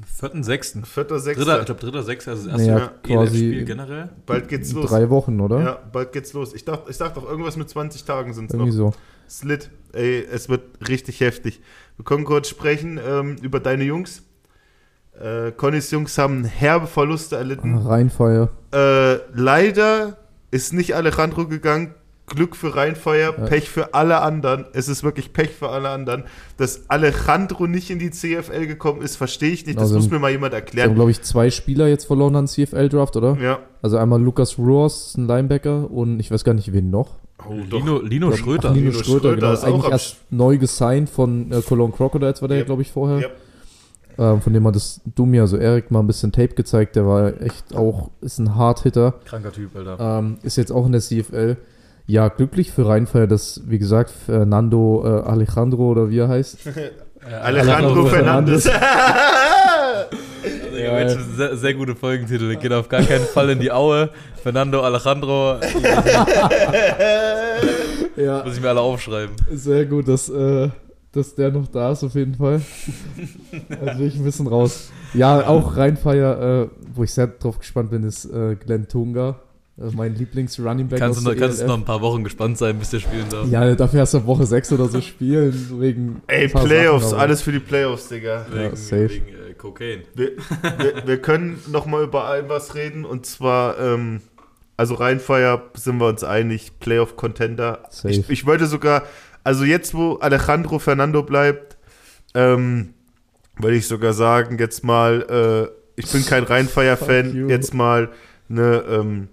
[0.06, 0.86] Vierten, sechsten.
[0.86, 1.63] Vierter, Dritter, ich sechster.
[1.65, 4.10] glaube, dritter, sechster, also das erste Naja, Ja, quasi ELF-Spiel generell.
[4.25, 4.89] Bald geht's los.
[4.89, 5.62] drei Wochen, oder?
[5.62, 6.53] Ja, bald geht's los.
[6.56, 8.93] Ich dachte, ich dachte doch, irgendwas mit 20 Tagen sind es Irgendwie noch.
[8.93, 8.99] so.
[9.29, 9.69] Slit.
[9.93, 11.62] Ey, es wird richtig heftig.
[11.97, 14.23] Wir können kurz sprechen ähm, über deine Jungs.
[15.19, 17.77] Äh, Connys Jungs haben herbe Verluste erlitten.
[17.77, 18.49] Rheinfeier.
[18.73, 20.17] Äh, leider
[20.49, 21.93] ist nicht Alejandro gegangen.
[22.25, 23.45] Glück für Rheinfeuer, Ja.
[23.45, 24.65] Pech für alle anderen.
[24.73, 26.23] Es ist wirklich Pech für alle anderen.
[26.57, 29.75] Dass Alejandro nicht in die CFL gekommen ist, verstehe ich nicht.
[29.77, 30.95] Das Also, muss mir mal jemand Wir haben, erklären.
[30.95, 33.38] glaube ich, zwei Spieler jetzt verloren an CFL-Draft, oder?
[33.41, 33.59] Ja.
[33.81, 37.15] Also einmal Lukas Roars, ein Linebacker, und ich weiß gar nicht, wen noch.
[37.45, 38.71] Oh, Lino, Lino Ach, Schröter.
[38.71, 39.51] Lino, Lino Schröter, Schröter genau.
[39.53, 42.65] ist auch Eigentlich erst neu gesigned von äh, Cologne Crocodiles, war der, Yep.
[42.67, 43.17] glaube ich, vorher.
[43.19, 43.38] Yep.
[44.17, 46.95] Ähm, von dem hat das du mir, also Erik, mal ein bisschen Tape gezeigt.
[46.95, 49.15] Der war echt auch, ist ein Hard-Hitter.
[49.25, 50.19] Kranker Typ, Alter.
[50.19, 51.57] Ähm, ist jetzt auch in der CFL.
[52.05, 56.57] Ja, glücklich für Rheinfeier, dass, wie gesagt, Fernando äh, Alejandro oder wie er heißt.
[57.25, 58.69] Alejandro Alejandro Fernandes.
[60.43, 60.93] Also, ja.
[60.93, 62.55] Mensch, sehr, sehr gute Folgentitel.
[62.57, 64.09] Geht auf gar keinen Fall in die Aue.
[64.41, 65.57] Fernando Alejandro.
[68.15, 69.35] Ja, Muss ich mir alle aufschreiben.
[69.51, 70.69] sehr gut, dass, äh,
[71.11, 72.61] dass der noch da ist, auf jeden Fall.
[73.83, 74.91] Also ich ein bisschen raus.
[75.15, 79.39] Ja, auch Rheinfeier, äh, wo ich sehr drauf gespannt bin, ist äh, Glenn Tunga.
[79.77, 81.69] Äh, mein Lieblings-Running Back Kannst aus du noch, der kannst du ELF.
[81.71, 83.47] noch ein paar Wochen gespannt sein, bis der spielen darf.
[83.49, 85.79] Ja, der darf erst ab Woche 6 oder so spielen.
[85.79, 88.45] Wegen Ey, Playoffs, Sachen, alles für die Playoffs, Digga.
[88.51, 89.09] Wegen, Ja, safe.
[89.09, 90.03] wegen äh, Cocaine.
[90.13, 90.31] Wir,
[90.77, 94.21] wir, wir können noch mal über ein was reden und zwar, ähm,
[94.77, 97.83] also Rheinfeier sind wir uns einig, Playoff-Contender.
[98.03, 99.03] Ich, ich würde sogar,
[99.43, 101.77] also jetzt, wo Alejandro Fernando bleibt,
[102.36, 102.93] ähm,
[103.57, 108.09] würde ich sogar sagen, jetzt mal, äh, ich bin kein Rheinfeier-Fan, jetzt mal
[108.49, 109.27] eine, ähm,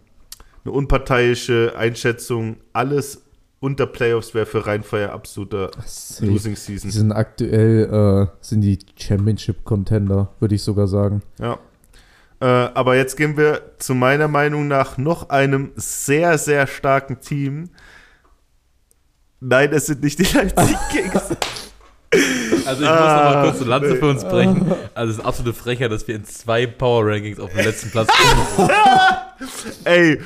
[0.70, 2.56] eine unparteiische Einschätzung.
[2.72, 3.22] Alles
[3.60, 6.26] unter Playoffs wäre für Rheinfeier absoluter Safe.
[6.26, 6.90] Losing Die Season.
[6.90, 11.22] sind aktuell, äh, sind die Championship-Contender, würde ich sogar sagen.
[11.38, 11.58] Ja.
[12.40, 17.68] Äh, aber jetzt gehen wir zu meiner Meinung nach noch einem sehr, sehr starken Team.
[19.40, 21.36] Nein, es sind nicht die Leipzig Kings.
[22.70, 23.96] Also ich muss Ah, noch mal kurz eine Lanze nee.
[23.96, 24.72] für uns brechen.
[24.94, 28.08] Also es ist absolute Frechheit, dass wir in zwei Power Rankings auf dem letzten Platz
[28.58, 28.70] sind.
[29.84, 30.20] ey,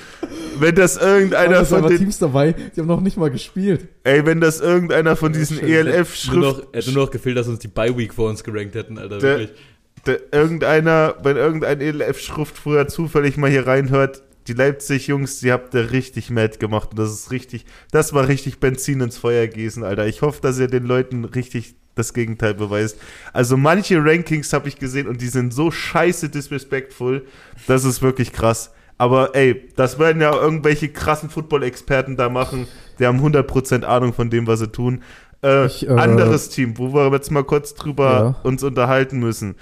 [0.59, 3.89] wenn das Da irgendeiner von den, Teams dabei, die haben noch nicht mal gespielt.
[4.05, 5.91] ey, wenn das irgendeiner von diesen E Scheiße.
[5.93, 8.43] ELF nur noch, Schrift, hätte nur noch gefehlt, dass uns die Bye Week vor uns
[8.45, 9.19] gerankt hätten, Alter.
[9.19, 9.59] Der- Wirklich.
[10.07, 15.73] der, irgendeiner, wenn irgendein ELF Schrift früher zufällig mal hier reinhört, die Leipzig-Jungs, die habt
[15.75, 19.83] ihr richtig mad gemacht und das ist richtig, das war richtig Benzin ins Feuer gießen,
[19.85, 20.07] Alter.
[20.07, 22.99] Ich hoffe, dass ihr den Leuten richtig das Gegenteil beweist.
[23.33, 27.25] Also manche Rankings habe ich gesehen und die sind so scheiße disrespectful,
[27.67, 28.73] das ist wirklich krass.
[28.97, 34.31] Aber ey, das werden ja irgendwelche krassen Football-Experten da machen, die haben 100% Ahnung von
[34.31, 35.03] dem, was sie tun.
[35.43, 38.37] Äh, Ich, äh, anderes Team, wo wir jetzt mal kurz drüber Ja.
[38.45, 39.57] uns unterhalten müssen.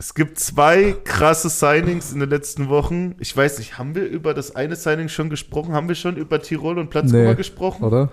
[0.00, 3.16] Es gibt zwei krasse Signings in den letzten Wochen.
[3.18, 5.74] Ich weiß nicht, haben wir über das eine Signing schon gesprochen?
[5.74, 7.82] Haben wir schon über Tirol und Platzkummer Nee, gesprochen?
[7.82, 8.12] Oder?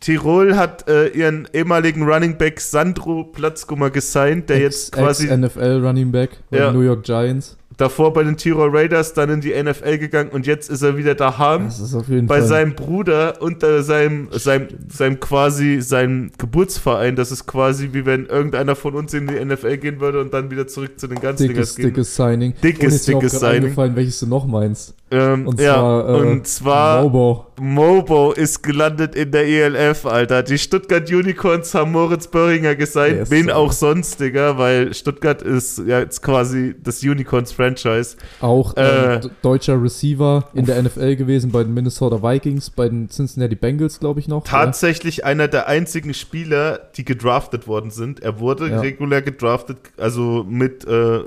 [0.00, 6.12] Tirol hat äh, ihren ehemaligen Running Back Sandro Platzkummer gesigned, der jetzt quasi NFL Running
[6.12, 6.72] Back bei Ja.
[6.72, 7.56] New York Giants.
[7.78, 11.14] davor bei den Tirol Raiders, dann in die NFL gegangen und jetzt ist er wieder
[11.14, 12.46] daheim Das ist auf jeden bei Fall.
[12.48, 17.16] seinem Bruder unter seinem, seinem, seinem quasi seinem Geburtsverein.
[17.16, 20.50] Das ist quasi wie wenn irgendeiner von uns in die NFL gehen würde und dann
[20.50, 21.86] wieder zurück zu den ganzen dickes, gehen.
[21.88, 22.54] dickes Signing.
[22.62, 23.54] Dickes, und ist mir auch dickes Signing.
[23.64, 24.94] eingefallen, welches du noch meinst.
[25.16, 27.46] Ähm, Und ja, zwar, äh, und zwar Mobo.
[27.58, 30.42] Mobo ist gelandet in der ELF, Alter.
[30.42, 33.16] Die Stuttgart Unicorns haben Moritz Böhringer gesigned.
[33.18, 33.56] Yes, Wen sir.
[33.56, 38.16] auch sonst, Digga, weil Stuttgart ist ja jetzt quasi das Unicorns-Franchise.
[38.40, 39.14] Auch Äh.
[39.16, 44.00] äh, deutscher Receiver in der NFL gewesen bei den Minnesota Vikings, bei den Cincinnati Bengals,
[44.00, 44.44] glaube ich noch.
[44.44, 48.20] Tatsächlich einer der einzigen Spieler, die gedraftet worden sind.
[48.20, 48.80] Er wurde Ja.
[48.80, 51.20] regulär gedraftet, also mit äh,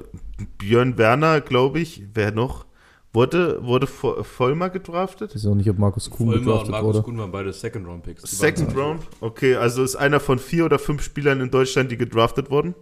[0.57, 2.03] Björn Werner, glaube ich.
[2.13, 2.65] Wer noch?
[3.11, 5.31] Wurde, wurde Vo- Vollmer gedraftet?
[5.31, 7.03] Ich weiß auch nicht, ob Markus Kuhn Vollmer und gedraftet Markus wurde.
[7.03, 8.21] Kuhn waren beide Second-Round-Picks.
[8.23, 9.01] Second Round?
[9.19, 12.75] Okay, also ist einer von vier oder fünf Spielern in Deutschland, die gedraftet wurden.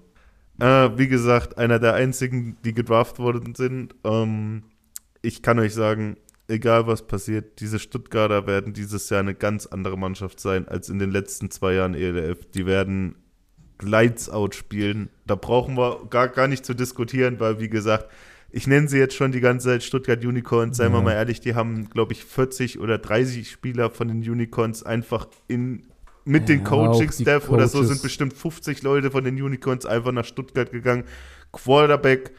[0.59, 3.95] Äh, wie gesagt, einer der einzigen, die gedraftet worden sind.
[4.03, 4.63] Ähm,
[5.21, 6.17] ich kann euch sagen,
[6.49, 10.99] egal was passiert, diese Stuttgarter werden dieses Jahr eine ganz andere Mannschaft sein als in
[10.99, 12.39] den letzten zwei Jahren ELF.
[12.53, 13.15] Die werden
[13.81, 15.09] Lights Out spielen.
[15.25, 18.07] Da brauchen wir gar, gar nicht zu diskutieren, weil, wie gesagt,
[18.57, 20.77] ich nenne sie jetzt schon die ganze Zeit Stuttgart Unicorns.
[20.77, 21.03] Seien wir Ja.
[21.03, 25.83] mal ehrlich, die haben, glaube ich, 40 oder 30 Spieler von den Unicorns einfach in,
[26.25, 30.11] mit den Ja, die Coaching-Staff oder so sind bestimmt 50 Leute von den Unicorns einfach
[30.11, 31.03] nach Stuttgart gegangen.
[31.51, 32.31] Quarterback,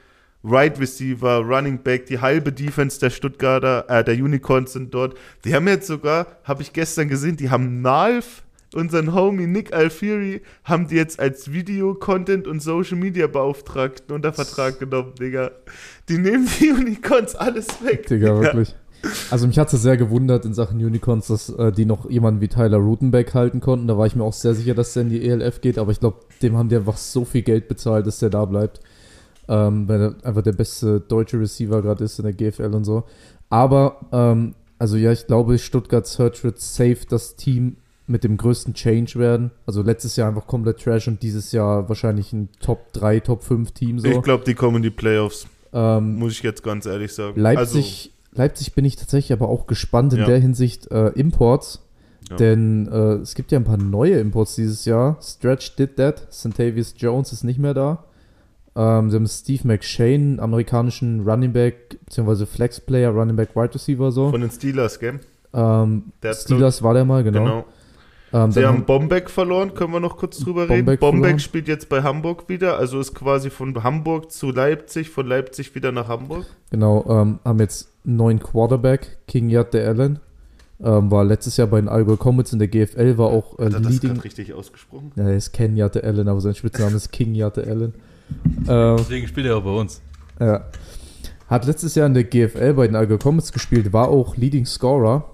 [0.44, 5.16] Right Receiver, Running Back, die halbe Defense der Stuttgarter, äh, der Unicorns sind dort.
[5.44, 8.42] Die haben jetzt sogar, habe ich gestern gesehen, die haben Nalf,
[8.74, 14.78] unseren Homie Nick Alfieri, haben die jetzt als Video-Content und Social Media Beauftragten unter Vertrag
[14.78, 15.50] genommen, Digga.
[16.08, 18.06] Die nehmen die Unicorns alles weg.
[18.06, 18.74] Digga, wirklich.
[19.30, 22.48] Also mich hat es sehr gewundert in Sachen Unicorns, dass äh, die noch jemanden wie
[22.48, 23.86] Tyler Rutenbeck halten konnten.
[23.86, 26.00] Da war ich mir auch sehr sicher, dass der in die ELF geht, aber ich
[26.00, 28.80] glaube, dem haben die einfach so viel Geld bezahlt, dass der da bleibt.
[29.48, 33.04] Ähm, weil er einfach der beste deutsche Receiver gerade ist in der GFL und so.
[33.48, 37.76] Aber, ähm, also ja, ich glaube, Stuttgart Search wird safe das Team
[38.08, 39.50] mit dem größten Change werden.
[39.66, 43.70] Also letztes Jahr einfach komplett Trash und dieses Jahr wahrscheinlich ein Top 3, Top 5
[43.72, 44.08] Team so.
[44.08, 47.38] Ich glaube, die kommen in die Playoffs, ähm, muss ich jetzt ganz ehrlich sagen.
[47.40, 50.26] Leipzig, Leipzig bin ich tatsächlich aber auch gespannt in Ja.
[50.26, 51.80] der Hinsicht äh, Imports.
[52.30, 52.36] Ja.
[52.36, 55.18] Denn äh, es gibt ja ein paar neue Imports dieses Jahr.
[55.22, 56.30] Stretch did that.
[56.30, 58.04] Centavius Jones ist nicht mehr da.
[58.76, 64.26] Ähm, sie haben Steve McShane, amerikanischen Running Back, beziehungsweise Flex-Player, Running Back, Wide Receiver Also
[64.26, 64.30] so.
[64.30, 65.20] von den Steelers, gell?
[65.54, 67.44] Ähm, Steelers war der mal, genau.
[67.44, 67.64] Genau.
[68.32, 70.84] Ähm, Sie haben Bombeck verloren, können wir noch kurz drüber reden.
[70.84, 71.38] Bombeck Bombeck verloren.
[71.40, 75.92] spielt jetzt bei Hamburg wieder, also ist quasi von Hamburg zu Leipzig, von Leipzig wieder
[75.92, 76.44] nach Hamburg.
[76.70, 80.18] Genau, ähm, haben jetzt einen neuen Quarterback, King Yatte Allen.
[80.80, 83.72] Ähm, war letztes Jahr bei den Allgäu Comets in der GFL, war auch äh, Hat
[83.74, 84.10] er das Leading.
[84.10, 85.10] gerade richtig ausgesprochen?
[85.16, 87.94] Ja, er ist Ken Yatte Allen, aber sein Spitzname ist King Yatte Allen.
[88.68, 90.02] Ähm, Deswegen spielt er auch bei uns.
[90.38, 90.66] ja.
[91.48, 95.24] Hat letztes Jahr in der GFL bei den Allgäu Comets gespielt, war auch Leading Scorer.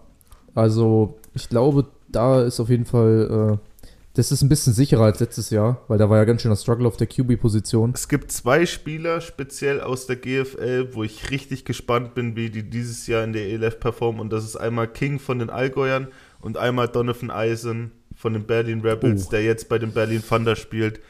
[0.54, 5.18] Also, ich glaube, da ist auf jeden Fall, äh, das ist ein bisschen sicherer als
[5.20, 7.92] letztes Jahr, weil da war ja ganz schön der Struggle auf der QB-Position.
[7.94, 12.62] Es gibt zwei Spieler speziell aus der GFL, wo ich richtig gespannt bin, wie die
[12.62, 14.20] dieses Jahr in der ELF performen.
[14.20, 16.08] Und das ist einmal King von den Allgäuern
[16.40, 19.30] und einmal Donovan Eisen von den Berlin Rebels, Oh.
[19.30, 21.00] der jetzt bei den Berlin Thunder spielt.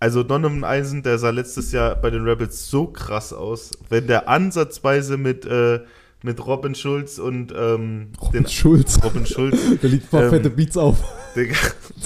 [0.00, 3.70] Also Donovan Eisen, der sah letztes Jahr bei den Rebels so krass aus.
[3.88, 5.80] Wenn der ansatzweise mit, äh,
[6.24, 8.98] mit Robin Schulz und ähm, den Schulz.
[9.04, 10.96] Robin Schulz, Da liegt paar Ähm, fette Beats auf.
[11.36, 11.54] Digga,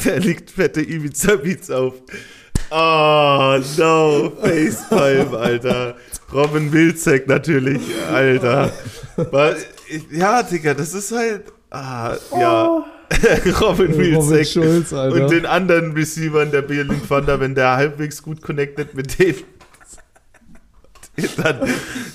[0.04, 1.94] der liegt fette Ibiza Beats auf.
[2.70, 5.94] Oh, no, Facepalm, Alter.
[6.32, 7.80] Robin Wilczek natürlich,
[8.12, 8.70] Alter.
[9.30, 9.54] War-
[10.10, 11.44] Ja, Digga, das ist halt.
[11.70, 12.84] Ah, ja.
[13.60, 14.46] Robin Robin Wilczek.
[14.48, 15.22] Schulz, Alter.
[15.24, 19.38] Und den anderen Receivern der Berlin Thunder, wenn der halbwegs gut connected mit denen,
[21.36, 21.56] dann,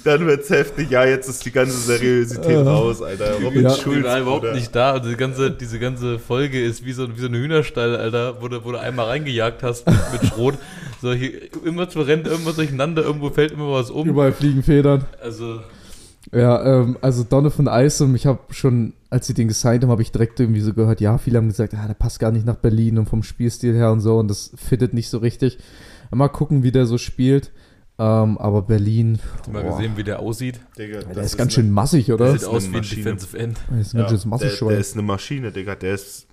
[0.03, 0.89] dann wird's heftig.
[0.89, 2.55] Ja, jetzt ist die ganze Seriosität Äh.
[2.57, 3.35] raus, Alter.
[3.43, 3.73] Robin Ja.
[3.73, 4.05] Ich Schulz.
[4.05, 7.27] war überhaupt nicht da und diese ganze, diese ganze Folge ist wie so, wie so
[7.27, 10.55] eine Hühnerstall, Alter, wo du, wo du einmal reingejagt hast mit, mit Schrot.
[11.01, 11.31] So, hier,
[11.65, 14.07] immer rennt irgendwas durcheinander, irgendwo fällt immer was um.
[14.07, 15.05] Überall fliegen Federn.
[15.21, 15.59] Also,
[16.31, 20.11] Ja, ähm, also Donovan Isom, ich habe schon, als sie den gesigned haben, habe ich
[20.13, 22.97] direkt irgendwie so gehört, ja, viele haben gesagt, ah, der passt gar nicht nach Berlin
[22.97, 25.57] und vom Spielstil her und so und das fittet nicht so richtig.
[26.11, 27.51] Mal gucken, wie der so spielt.
[27.99, 30.59] Ähm, aber Berlin, Hast du mal boah, gesehen, wie der aussieht?
[30.77, 32.25] Digga, der das ist ganz eine- schön massig, oder?
[32.25, 32.81] Der sieht ist aus wie ein.
[32.81, 33.59] Defensive End.
[33.71, 35.75] Der ist ein Ja, ganz schön der, der ist eine Maschine, Digga.
[35.75, 36.27] Der ist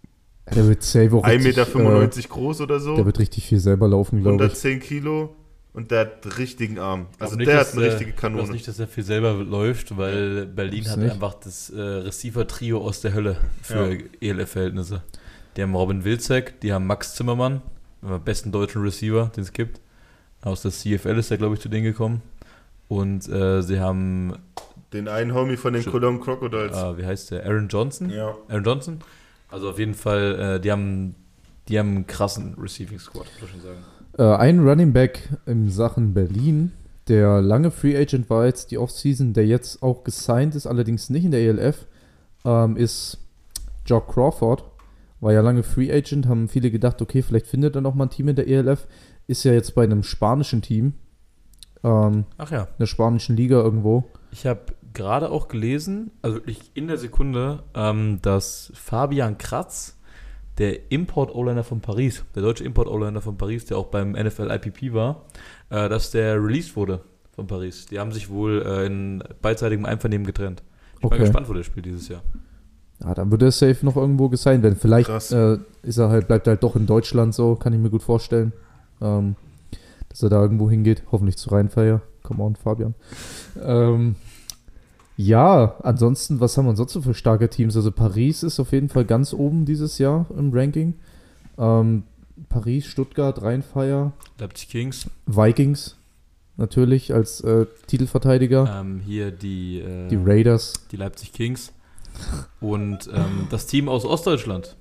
[0.54, 2.96] Der wird safe auch 1,95 richtig, Meter groß oder äh, so.
[2.96, 4.42] Der wird richtig viel selber laufen, glaube ich.
[4.50, 5.36] 110 Kilo
[5.74, 7.06] und der hat richtigen Arm.
[7.18, 8.52] Also nicht, der dass hat eine er- richtige Ich glaube Kanone.
[8.54, 11.12] nicht, dass er viel selber läuft, weil Berlin hat nicht?
[11.12, 13.98] einfach das äh, Receiver-Trio aus der Hölle für Ja.
[14.22, 15.02] ELF-Verhältnisse.
[15.58, 17.60] Die haben Robin Wilczek, die haben Max Zimmermann,
[18.02, 19.80] den besten deutschen Receiver, den es gibt.
[20.42, 22.22] Aus der CFL ist er, glaube ich, zu denen gekommen.
[22.88, 24.34] Und äh, sie haben,
[24.92, 25.84] Den einen Homie von den.
[25.84, 26.76] Cologne Crocodiles.
[26.76, 28.10] äh, wie heißt der, Aaron Johnson?
[28.10, 28.34] Ja.
[28.48, 28.98] Aaron Johnson?
[29.50, 31.14] Also auf jeden Fall, äh, die haben
[31.68, 33.78] die haben einen krassen Receiving Squad, muss ich schon sagen.
[34.18, 36.72] Äh, ein Running Back in Sachen Berlin,
[37.06, 41.24] der lange Free Agent war jetzt die Offseason, der jetzt auch gesigned ist, allerdings nicht
[41.24, 41.86] in der ELF,
[42.44, 43.18] ähm, ist
[43.86, 44.64] Jock Crawford.
[45.20, 48.10] War ja lange Free Agent, haben viele gedacht, okay, vielleicht findet er noch mal ein
[48.10, 48.86] Team in der ELF.
[49.30, 50.94] Ist ja jetzt bei einem spanischen Team,
[51.84, 52.62] ähm, Ach ja.
[52.62, 54.04] in der spanischen Liga irgendwo.
[54.32, 54.60] Ich habe
[54.92, 59.96] gerade auch gelesen, also wirklich in der Sekunde, ähm, dass Fabian Kratz,
[60.58, 65.26] der Import-O-Liner von Paris, der deutsche Import-O-Liner von Paris, der auch beim NFL IPP war,
[65.70, 67.86] äh, dass der released wurde von Paris.
[67.86, 70.62] Die haben sich wohl äh, in beidseitigem Einvernehmen getrennt.
[70.94, 71.18] Ich bin Okay.
[71.18, 72.22] mal gespannt, wo der spielt dieses Jahr.
[73.02, 74.76] Ja, dann wird er safe noch irgendwo gesigned werden.
[74.76, 77.88] Vielleicht äh, ist er halt, bleibt er halt doch in Deutschland so, kann ich mir
[77.90, 78.52] gut vorstellen.
[79.00, 79.36] Ähm,
[80.08, 81.04] dass er da irgendwo hingeht.
[81.12, 82.02] Hoffentlich zu Rheinfeier.
[82.22, 82.94] Come on, Fabian.
[83.62, 84.16] Ähm,
[85.16, 87.76] ja, ansonsten, was haben wir sonst so für starke Teams?
[87.76, 90.94] Also Paris ist auf jeden Fall ganz oben dieses Jahr im Ranking.
[91.58, 92.04] Ähm,
[92.48, 95.96] Paris, Stuttgart, Rheinfeier, Leipzig Kings, Vikings
[96.56, 98.80] natürlich als äh, Titelverteidiger.
[98.80, 100.72] ähm, hier die, äh, Die Raiders.
[100.90, 101.72] die Leipzig Kings
[102.60, 104.76] und ähm, das Team aus Ostdeutschland,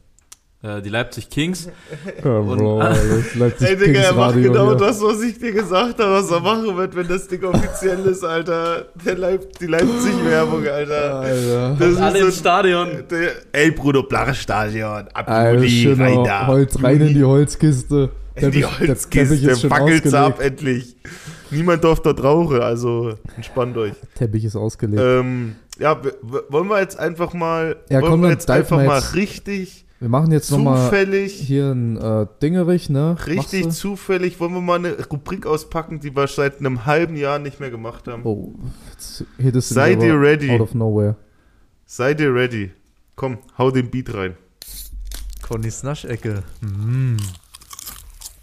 [0.62, 1.69] die Leipzig Kings.
[2.24, 4.76] Ja, Und- Bro, das Leipzig Ey, Digga, er macht genau hier.
[4.76, 8.24] das, was ich dir gesagt habe, was er machen wird, wenn das Ding offiziell ist,
[8.26, 8.88] Alter.
[9.06, 11.15] Der Leip die Leipzig-Werbung, Alter.
[11.19, 11.76] Alter.
[11.80, 12.89] Das ist Alle so- ins Stadion.
[13.10, 15.08] Der, ey, Bruno, flache Stadion.
[15.13, 16.48] Ab Alter, Juli, schön rein da.
[16.48, 18.10] Holz rein in die Holzkiste.
[18.36, 20.60] In die Teppich- der Teppich Holzkiste, ist schon wackelt's ab ausgelegt.
[20.62, 20.95] endlich.
[21.52, 23.93] Niemand darf dort rauchen, also entspannt euch.
[24.15, 25.02] Teppich ist ausgelegt.
[25.04, 26.00] Ähm, ja,
[26.50, 29.86] wollen wir jetzt einfach mal, Ja, wollen komm, wir jetzt einfach mal mal jetzt richtig
[29.99, 30.89] Wir machen jetzt nochmal
[31.27, 33.17] hier ein äh, Dingerich, ne?
[33.27, 37.59] richtig zufällig, wollen wir mal eine Rubrik auspacken, die wir seit einem halben Jahr nicht
[37.59, 38.23] mehr gemacht haben.
[38.23, 38.53] Oh,
[38.97, 40.51] jetzt du Seid ihr ready?
[40.51, 41.17] Out of nowhere.
[41.85, 42.71] Seid ihr ready?
[43.17, 44.38] Komm, hau den Beat rein.
[45.41, 46.43] Connys Naschecke.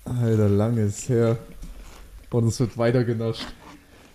[0.05, 1.38] Alter, lang ist her.
[2.31, 3.47] Und es wird weiter genascht.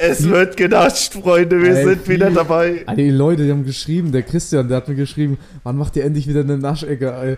[0.04, 2.84] Es wird genascht, Freunde, wir Ey, sind wieder dabei.
[2.88, 6.04] Ey, die Leute, die haben geschrieben, der Christian, der hat mir geschrieben, wann macht ihr
[6.04, 7.38] endlich wieder eine Naschecke, ey?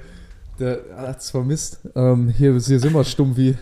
[0.59, 1.81] Der hat's vermisst.
[1.93, 3.55] Ähm, hier, hier sind wir, Stumpfi.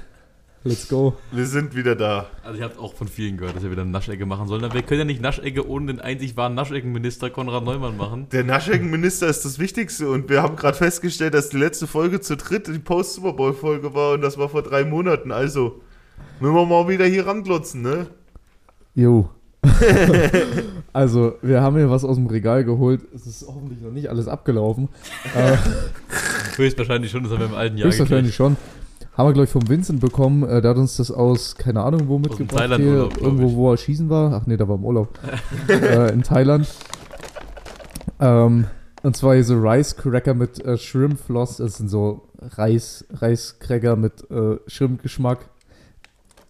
[0.64, 1.16] Let's go.
[1.32, 2.28] Wir sind wieder da.
[2.44, 4.64] Also ich habe auch von vielen gehört, dass wir wieder eine Naschecke machen sollen.
[4.64, 8.28] Aber wir können ja nicht Naschecke ohne den einzig wahren Nascheckenminister Konrad Neumann machen.
[8.32, 12.38] Der Nascheckenminister ist das Wichtigste und wir haben gerade festgestellt, dass die letzte Folge zu
[12.38, 15.32] dritt die Post-Super Bowl-Folge war und das war vor drei Monaten.
[15.32, 15.82] Also,
[16.40, 18.06] müssen wir mal wieder hier ranglotzen, ne?
[18.93, 19.30] Jo.
[20.93, 23.01] also, wir haben hier was aus dem Regal geholt.
[23.13, 24.89] Es ist hoffentlich noch nicht alles abgelaufen.
[25.36, 25.58] äh,
[26.58, 28.58] Höchstwahrscheinlich schon, das haben wir im alten Jahr höchstwahrscheinlich schon.
[29.13, 30.43] Haben wir, glaube ich, vom Vincent bekommen.
[30.43, 32.49] Äh, der hat uns das aus, keine Ahnung, wo mitgebracht.
[32.49, 34.34] Hier, Thailand-Urlaub, glaub irgendwo, wo er schießen war.
[34.34, 35.19] Ach nee, da war im Urlaub.
[35.67, 36.67] äh, in Thailand.
[38.19, 38.65] Ähm,
[39.04, 41.58] und zwar hier so Rice Cracker mit äh, Shrimp Floss.
[41.58, 45.49] Das sind so Reis, Reiscracker mit äh, Shrimp-Geschmack.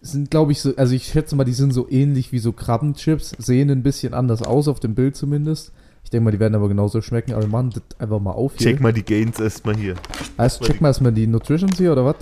[0.01, 3.35] Sind, glaube ich, so, also ich schätze mal, die sind so ähnlich wie so Krabbenchips.
[3.37, 5.71] Sehen ein bisschen anders aus, auf dem Bild zumindest.
[6.03, 7.33] Ich denke mal, die werden aber genauso schmecken.
[7.33, 8.71] Aber wir machen das einfach mal auf hier.
[8.71, 9.95] Check mal die Gains erstmal hier.
[10.37, 12.15] Also check mal erstmal die Nutritions hier, oder was?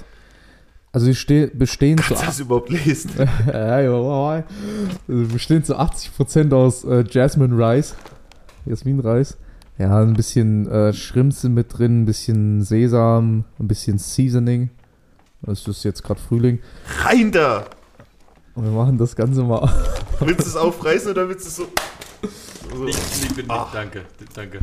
[0.91, 3.11] Also die ste bestehen zu, Kannst das überhaupt lesen?
[3.53, 7.95] Also bestehen zu 80% aus äh, Jasmine Rice,
[8.65, 9.37] Jasmin-Reis.
[9.77, 14.71] Ja, ein bisschen äh, sind mit drin, ein bisschen Sesam, ein bisschen Seasoning.
[15.41, 16.59] Das ist jetzt gerade Frühling.
[17.03, 17.65] Rein da!
[18.55, 19.67] Und wir machen das Ganze mal.
[20.19, 21.67] Willst du es aufreißen oder willst du es so.
[22.75, 23.69] so Ich, ich bin nicht, Ah.
[23.73, 24.01] danke,
[24.35, 24.59] danke.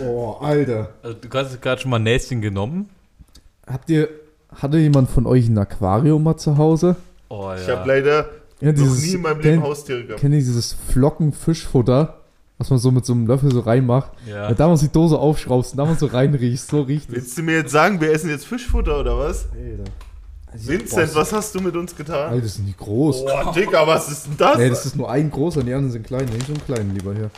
[0.00, 0.90] Oh, Alter.
[1.02, 2.88] Also du hast gerade schon mal Näschen genommen.
[3.66, 4.08] Habt ihr,
[4.54, 6.96] hatte jemand von euch ein Aquarium mal zu Hause?
[7.28, 7.76] Oh ich ja.
[7.76, 8.26] habe leider
[8.60, 10.20] Ja, noch nie in meinem Leben Haustiere gehabt.
[10.20, 12.17] kennt ihr dieses Flocken-Fischfutter,
[12.58, 14.10] was man so mit so einem Löffel so reinmacht?
[14.26, 14.52] ja.
[14.52, 17.14] Da man die Dose aufschraubst und da man so reinriechst, so riecht es.
[17.14, 19.46] Willst du mir jetzt sagen, wir essen jetzt Fischfutter oder was?
[19.52, 19.90] Alter.
[20.54, 22.30] Vincent, was hast du mit uns getan?
[22.30, 23.24] Alter, das ist nicht groß.
[23.24, 24.56] Boah, Digga, was ist denn das?
[24.58, 26.26] Nee, das ist nur ein großer, die anderen sind klein.
[26.30, 27.30] Nimm so einen kleinen lieber hier.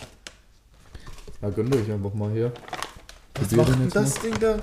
[1.42, 2.52] Ja, gönnt euch einfach mal hier.
[3.40, 4.56] was macht den denn jetzt das Ding da?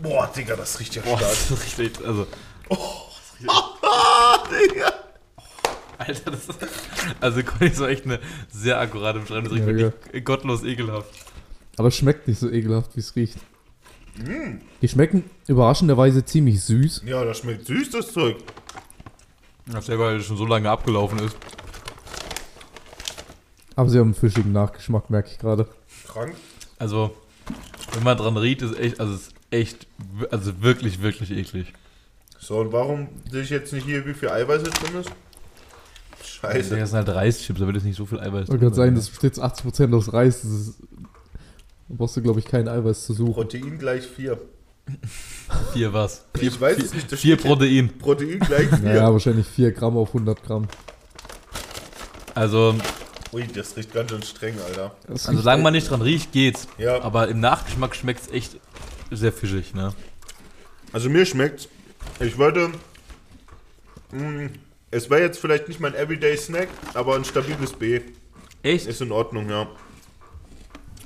[0.00, 1.30] Boah, Digga, das riecht ja Boah, stark.
[1.30, 2.26] das ist richtig, also,
[3.82, 4.92] Ah, Digga.
[6.00, 6.58] Alter, das ist,
[7.20, 11.10] also Conny ist echt eine sehr akkurate Beschreibung, das riecht Ja, wirklich gottlos ekelhaft.
[11.76, 13.36] Aber es schmeckt nicht so ekelhaft, wie es riecht.
[14.82, 17.02] Die schmecken überraschenderweise ziemlich süß.
[17.04, 18.36] Ja, das schmeckt süß, das Zeug.
[19.66, 21.36] Das ist ja, weil es schon so lange abgelaufen ist.
[23.76, 25.68] Aber sie haben einen fischigen Nachgeschmack, merke ich gerade.
[26.06, 26.34] Krank.
[26.78, 27.14] Also,
[27.92, 29.86] wenn man dran riecht, ist echt, also es ist echt,
[30.30, 31.72] also wirklich, wirklich eklig.
[32.38, 35.10] So, und warum sehe ich jetzt nicht hier, wie viel Eiweiß jetzt drin ist?
[36.40, 36.76] Scheiße.
[36.76, 39.08] Das sind halt Reischips, da wird jetzt nicht so viel Eiweiß Ich kann sagen, das
[39.10, 40.42] besteht zu 80% aus Reis.
[40.42, 40.74] Das ist,
[41.88, 43.34] da brauchst du, glaube ich, kein Eiweiß zu suchen.
[43.34, 44.38] Protein gleich 4.
[45.72, 46.24] Vier was?
[46.36, 47.56] Vier, Ich weiß vier, es nicht, das Vier steht hier.
[47.56, 47.98] Protein.
[47.98, 48.78] Protein gleich 4.
[48.78, 50.66] Naja, wahrscheinlich 4 Gramm auf 100 Gramm.
[52.34, 52.74] Also,
[53.32, 54.92] Ui, das riecht ganz schön streng, Alter.
[55.06, 56.66] Das also solange man nicht dran riecht, geht's.
[56.78, 57.00] Ja.
[57.02, 58.56] Aber im Nachgeschmack schmeckt es echt
[59.10, 59.92] sehr fischig, ne?
[60.92, 61.68] Also mir schmeckt's.
[62.18, 62.70] Ich würde.
[64.12, 64.50] mh,
[64.90, 68.00] es wäre jetzt vielleicht nicht mein Everyday Snack, aber ein stabiles B.
[68.62, 68.86] Echt?
[68.86, 69.66] Ist in Ordnung, ja.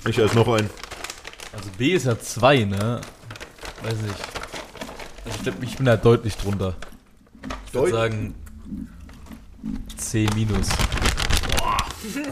[0.07, 0.69] Ich esse noch einen.
[1.53, 3.01] Also B ist ja 2, ne?
[3.83, 4.15] Weiß nicht.
[5.25, 6.75] Also ich glaube, ich bin da deutlich drunter.
[7.67, 8.35] Ich würde Deut- sagen
[9.97, 10.67] C minus.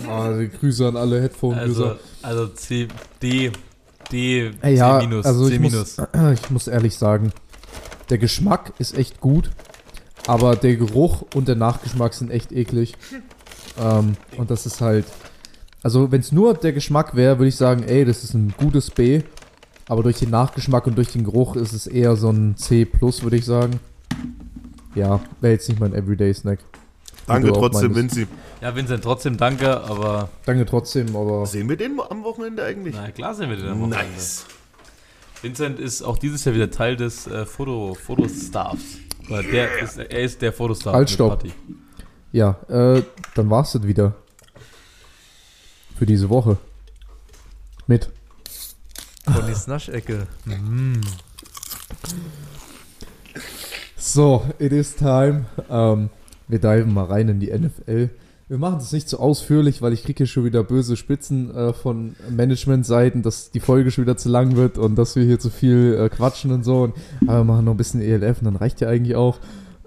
[0.08, 2.00] Ah, die Grüße an alle Also, Headphone-User.
[2.22, 2.88] also C,
[3.22, 3.52] D,
[4.12, 5.98] D, Ey, ja, C minus, also C ich minus.
[5.98, 6.08] muss,
[6.44, 7.32] ich muss ehrlich sagen,
[8.12, 9.50] der Geschmack ist echt gut,
[10.28, 12.96] aber der Geruch und der Nachgeschmack sind echt eklig.
[13.80, 15.06] Ähm, und das ist halt,
[15.82, 18.90] also wenn es nur der Geschmack wäre, würde ich sagen, ey, das ist ein gutes
[18.92, 19.22] B,
[19.88, 23.24] aber durch den Nachgeschmack und durch den Geruch ist es eher so ein C plus,
[23.24, 23.80] würde ich sagen.
[24.96, 26.60] Ja, wäre jetzt nicht mein Everyday Snack.
[27.26, 28.16] Danke trotzdem, meinst.
[28.16, 28.28] Vinci.
[28.62, 32.96] Ja, Vincent, trotzdem danke, aber Danke trotzdem, aber Sehen wir den am Wochenende eigentlich?
[32.96, 34.06] na klar sind wir den am Wochenende.
[34.14, 34.46] Nice.
[35.42, 39.00] Vincent ist auch dieses Jahr wieder Teil des äh, Foto, Fotostaffs.
[39.30, 40.94] Weil der ist, er ist der Fotostar.
[40.94, 41.30] Halt, stopp.
[41.30, 41.54] Party.
[42.32, 43.04] ja, äh,
[43.36, 44.16] dann war's das wieder.
[45.98, 46.58] Für diese Woche.
[47.88, 48.10] Mit.
[49.26, 50.28] Connys Naschecke.
[53.96, 55.46] So, it is time.
[55.70, 56.10] Ähm,
[56.48, 58.10] wir diven mal rein in die NFL.
[58.54, 61.74] Wir machen das nicht so ausführlich, weil ich kriege hier schon wieder böse Spitzen äh,
[61.74, 65.50] von Managementseiten, dass die Folge schon wieder zu lang wird und dass wir hier zu
[65.50, 66.84] viel äh, quatschen und so.
[66.84, 69.40] Und, aber wir machen noch ein bisschen ELF und dann reicht ja eigentlich auch.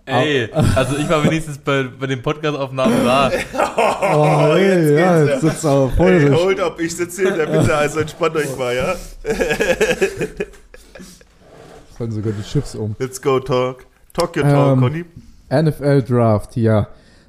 [0.05, 3.31] Ey, also ich war wenigstens bei, bei den Podcast-Aufnahmen da.
[3.79, 6.19] Oh, ey, jetzt ja, geht's, jetzt sitzt aber voll.
[6.19, 6.41] Hey, durch.
[6.41, 8.97] hold up, ich sitze hier in der Mitte, also entspannt euch mal, ja?
[11.97, 12.97] Fallen sogar die Chips um.
[12.99, 13.87] Let's go, talk.
[14.13, 15.05] Talk your talk, Ähm, Conny.
[15.53, 16.89] NFL Draft, ja.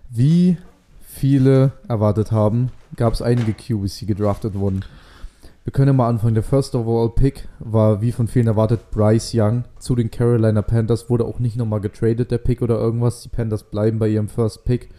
[0.10, 0.58] Wie
[1.18, 4.84] viele erwartet haben, gab es einige QBs, die gedraftet wurden.
[5.64, 6.34] Wir können ja mal anfangen.
[6.34, 11.10] Der First Overall Pick war, wie von vielen erwartet, Bryce Young zu den Carolina Panthers.
[11.10, 13.22] Wurde auch nicht nochmal getradet, der Pick oder irgendwas.
[13.22, 14.90] Die Panthers bleiben bei ihrem First Pick.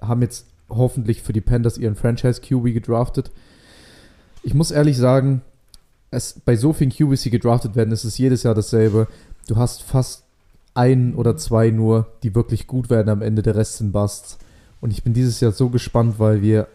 [0.00, 3.30] Haben jetzt hoffentlich für die Panthers ihren Franchise QB gedraftet.
[4.42, 5.42] Ich muss ehrlich sagen,
[6.10, 9.08] es, bei so vielen QBs, die gedraftet werden, ist es jedes Jahr dasselbe.
[9.46, 10.24] Du hast fast
[10.72, 13.42] ein oder zwei nur, die wirklich gut werden am Ende.
[13.42, 14.38] Der Rest sind Busts.
[14.80, 16.68] Und ich bin dieses Jahr so gespannt, weil wir,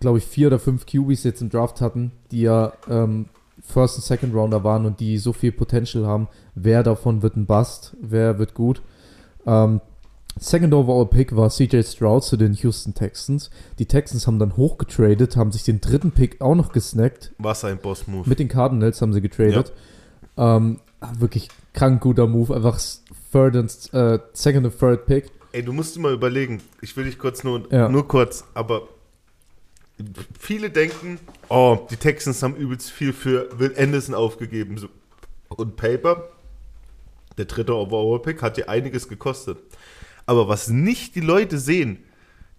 [0.00, 3.26] glaube ich, vier oder fünf QBs jetzt im Draft hatten, die ja ähm,
[3.60, 6.28] First- und Second Rounder waren und die so viel Potential haben.
[6.54, 7.96] Wer davon wird ein Bust?
[8.00, 8.82] Wer wird gut?
[9.46, 9.80] Ähm,
[10.40, 13.50] Second Overall Pick war CJ Stroud zu den Houston Texans.
[13.78, 17.32] Die Texans haben dann hochgetradet, haben sich den dritten Pick auch noch gesnackt.
[17.38, 18.28] Was ein Boss-Move.
[18.28, 19.72] Mit den Cardinals haben sie getradet.
[20.36, 20.78] Ähm,
[21.18, 22.54] wirklich krank guter Move.
[22.54, 22.80] Einfach
[23.32, 25.30] third and, äh, second und third Pick.
[25.52, 27.88] Ey, du musst dir mal überlegen, ich will dich kurz nur, Ja.
[27.88, 28.88] nur kurz, aber
[30.38, 34.88] viele denken, oh, die Texans haben übelst viel für Will Anderson aufgegeben.
[35.48, 36.28] Und Paper,
[37.36, 39.58] der dritte Overall-Pick, hat dir einiges gekostet.
[40.26, 42.04] Aber was nicht die Leute sehen,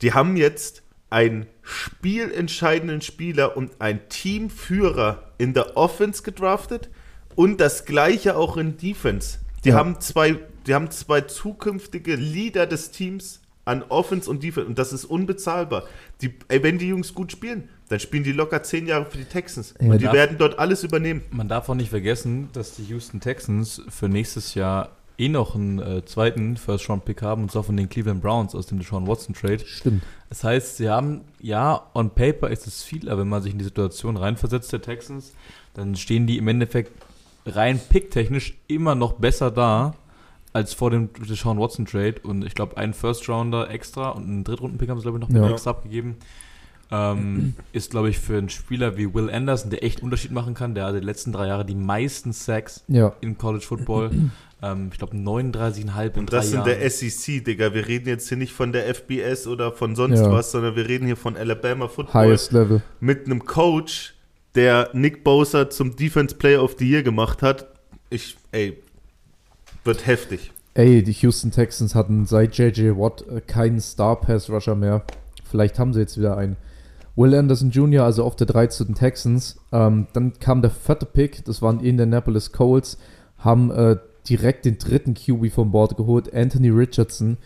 [0.02, 6.90] die haben jetzt einen spielentscheidenden Spieler und einen Teamführer in der Offense gedraftet
[7.36, 9.40] und das gleiche auch in Defense.
[9.66, 9.76] Die Ja.
[9.76, 10.38] haben zwei,
[10.68, 15.84] die haben zwei zukünftige Leader des Teams an Offense und Defense und das ist unbezahlbar.
[16.22, 19.26] Die, ey, wenn die Jungs gut spielen, dann spielen die locker zehn Jahre für die
[19.26, 21.22] Texans Ja, und die darf- werden dort alles übernehmen.
[21.32, 25.80] Man darf auch nicht vergessen, dass die Houston Texans für nächstes Jahr eh noch einen
[25.80, 29.60] äh, zweiten First-Round-Pick haben, und zwar von den Cleveland Browns aus dem Deshaun Watson-Trade.
[29.66, 30.02] Stimmt.
[30.30, 33.58] Das heißt, sie haben, ja, on paper ist es viel, aber wenn man sich in
[33.60, 35.34] die Situation reinversetzt der Texans,
[35.74, 36.92] dann stehen die im Endeffekt
[37.50, 39.94] rein picktechnisch immer noch besser da
[40.54, 44.44] als vor dem Deshaun Watson Trade und ich glaube einen First Rounder extra und einen
[44.44, 45.50] Drittrunden-Pick haben sie glaube ich noch Ja.
[45.52, 46.18] extra abgegeben.
[46.92, 50.56] Ähm, ist glaube ich für einen Spieler wie Will Anderson, der echt einen Unterschied machen
[50.56, 54.10] kann, der hatte die letzten drei Jahre die meisten Sacks Ja, in College Football.
[54.64, 56.66] ähm, ich glaube 39,5 in Und das in Jahren.
[56.66, 57.74] der SEC, Digga.
[57.76, 60.32] Wir reden jetzt hier nicht von der FBS oder von sonst Ja.
[60.32, 62.24] was, sondern wir reden hier von Alabama Football.
[62.30, 62.82] highest level.
[63.00, 64.16] Mit einem Coach,
[64.60, 67.66] der Nick Bosa zum Defense Player of the Year gemacht hat.
[68.10, 68.78] Ich, ey,
[69.86, 70.52] wird heftig.
[70.74, 75.04] Ey, die Houston Texans hatten seit JJ Watt äh, keinen Star-Pass-Rusher mehr.
[75.46, 76.58] Vielleicht haben sie jetzt wieder einen.
[77.16, 79.62] Will Anderson Jr., also auf der 3 zu den Texans.
[79.72, 82.98] Ähm, dann kam der vierte Pick, das waren Indianapolis Colts,
[83.38, 83.96] haben äh,
[84.28, 87.38] direkt den dritten QB vom Board geholt, Anthony Richardson.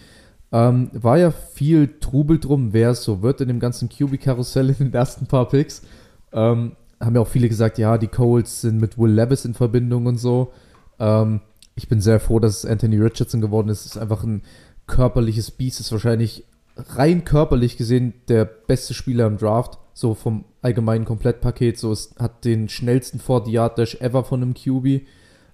[0.51, 4.77] Ähm, war ja viel Trubel drum, wer es so wird in dem ganzen QB-Karussell in
[4.77, 5.83] den ersten paar Picks.
[6.31, 6.71] Ähm,
[7.03, 10.17] haben ja auch viele gesagt, ja, die Colts sind mit Will Levis in Verbindung und
[10.17, 10.51] so.
[10.99, 11.41] Ähm,
[11.75, 13.81] ich bin sehr froh, dass es Anthony Richardson geworden ist.
[13.85, 14.43] Es ist einfach ein
[14.87, 15.79] körperliches Biest.
[15.79, 16.43] Ist wahrscheinlich
[16.75, 19.79] rein körperlich gesehen der beste Spieler im Draft.
[19.93, 21.77] So vom allgemeinen Komplettpaket.
[21.77, 25.05] So, es hat den schnellsten 40-Yard-Dash ever von einem QB.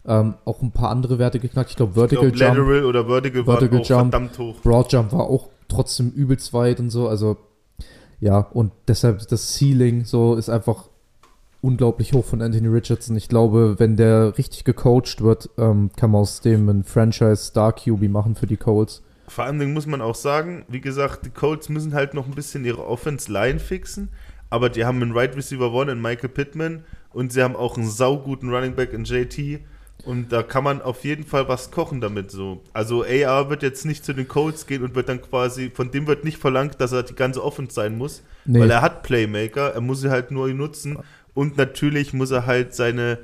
[0.05, 1.69] Ähm, auch ein paar andere Werte geknackt.
[1.71, 2.57] Ich glaube, Ich Vertical glaube, Jump.
[2.57, 4.11] Lateral oder Vertical, Vertical Jump.
[4.11, 4.61] verdammt hoch.
[4.61, 7.07] Broad Jump war auch trotzdem übelst weit und so.
[7.07, 7.37] Also,
[8.19, 10.88] ja, und deshalb das Ceiling so ist einfach
[11.62, 13.16] unglaublich hoch von Anthony Richardson.
[13.18, 18.36] Ich glaube, wenn der richtig gecoacht wird, ähm, kann man aus dem einen Franchise-Star-QB machen
[18.36, 19.01] für die Colts.
[19.28, 22.34] Vor allen Dingen muss man auch sagen, wie gesagt, die Colts müssen halt noch ein
[22.34, 24.10] bisschen ihre Offense-Line fixen,
[24.49, 26.84] aber die haben einen Right Receiver One in Michael Pittman
[27.14, 29.60] und sie haben auch einen sauguten Running Back in JT
[30.05, 32.62] und da kann man auf jeden Fall was kochen damit so.
[32.74, 36.07] Also AR wird jetzt nicht zu den Colts gehen und wird dann quasi, von dem
[36.07, 38.62] wird nicht verlangt, dass er die ganze Offense sein muss, Nee.
[38.62, 40.97] weil er hat Playmaker, er muss sie halt nur nutzen
[41.39, 43.19] und natürlich muss er halt seine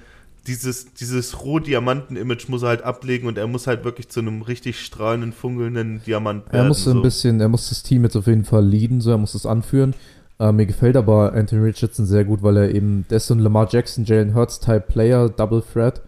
[0.47, 4.79] dieses, dieses Roh-Diamanten-Image muss er halt ablegen und er muss halt wirklich zu einem richtig
[4.79, 6.55] strahlenden, funkelnden Diamant werden.
[6.55, 9.09] Er muss so ein bisschen, er muss das Team jetzt auf jeden Fall leaden, so
[9.11, 9.95] er muss es anführen.
[10.39, 13.39] Äh, mir gefällt aber Anthony Richardson sehr gut, weil er eben, der ist so ein
[13.39, 16.01] Lamar Jackson, Jalen Hurts Type Player, Double Threat.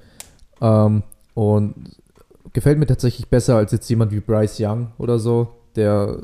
[0.62, 1.04] Ähm,
[1.34, 1.74] und
[2.54, 6.22] gefällt mir tatsächlich besser als jetzt jemand wie Bryce Young oder so, der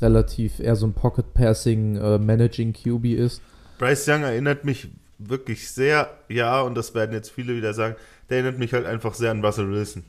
[0.00, 3.42] relativ eher so ein Pocket Passing äh, Managing QB ist.
[3.78, 4.88] Bryce Young erinnert mich
[5.28, 7.94] wirklich sehr, ja, und das werden jetzt viele wieder sagen,
[8.28, 10.04] der erinnert mich halt einfach sehr an Russell Wilson.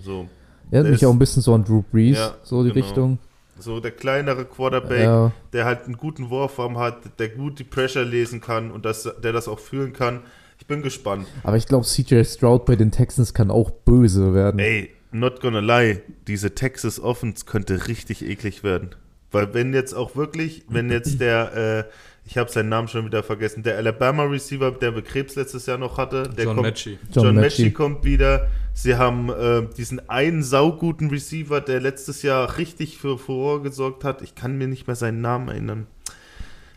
[0.00, 0.28] So,
[0.70, 2.84] Er Der mich ist- auch ein bisschen so an Drew Brees, Ja, so die genau.
[2.86, 3.18] Richtung.
[3.58, 8.04] so der kleinere Quarterback, Ja, der halt einen guten Wurfarm hat, der gut die Pressure
[8.04, 10.20] lesen kann und das, der das auch fühlen kann.
[10.60, 11.26] Ich bin gespannt.
[11.44, 14.58] aber ich glaube, CJ Stroud bei den Texans kann auch böse werden.
[14.58, 18.90] Ey, not gonna lie, diese Texas Offense könnte richtig eklig werden.
[19.30, 23.22] Weil wenn jetzt auch wirklich, wenn jetzt der, äh, ich habe seinen Namen schon wieder
[23.22, 26.98] vergessen, der Alabama Receiver, der wir Krebs letztes Jahr noch hatte, der John kommt, Mechie.
[27.10, 27.62] John John, Mechie.
[27.62, 28.48] Mechie kommt wieder.
[28.74, 34.20] Sie haben äh, diesen einen sauguten Receiver, der letztes Jahr richtig für Furore gesorgt hat.
[34.20, 35.86] Ich kann mir nicht mehr seinen Namen erinnern.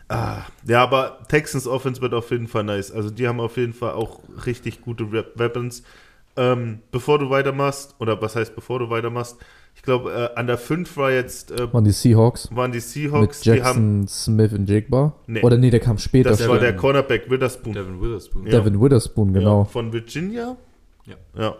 [0.08, 2.90] Ah, ja, aber Texans Offense wird auf jeden Fall nice.
[2.90, 5.82] Also die haben auf jeden Fall auch richtig gute Weapons.
[6.36, 9.36] Ähm, bevor du weitermachst, oder was heißt bevor du weitermachst,
[9.74, 12.84] ich glaube, äh, an der 5 war jetzt, äh, Waren die Seahawks waren die mit
[12.84, 15.14] Seahawks, die haben, Jackson Smith und Jigba?
[15.26, 15.42] Nee.
[15.42, 16.30] Oder nee, der kam später.
[16.30, 17.72] das war Devin- der Cornerback Witherspoon.
[17.74, 18.46] Devin Witherspoon.
[18.46, 18.58] Ja.
[18.60, 19.60] Devin Witherspoon, genau.
[19.60, 20.56] Ja, von Virginia?
[21.06, 21.14] Ja.
[21.38, 21.56] Ja.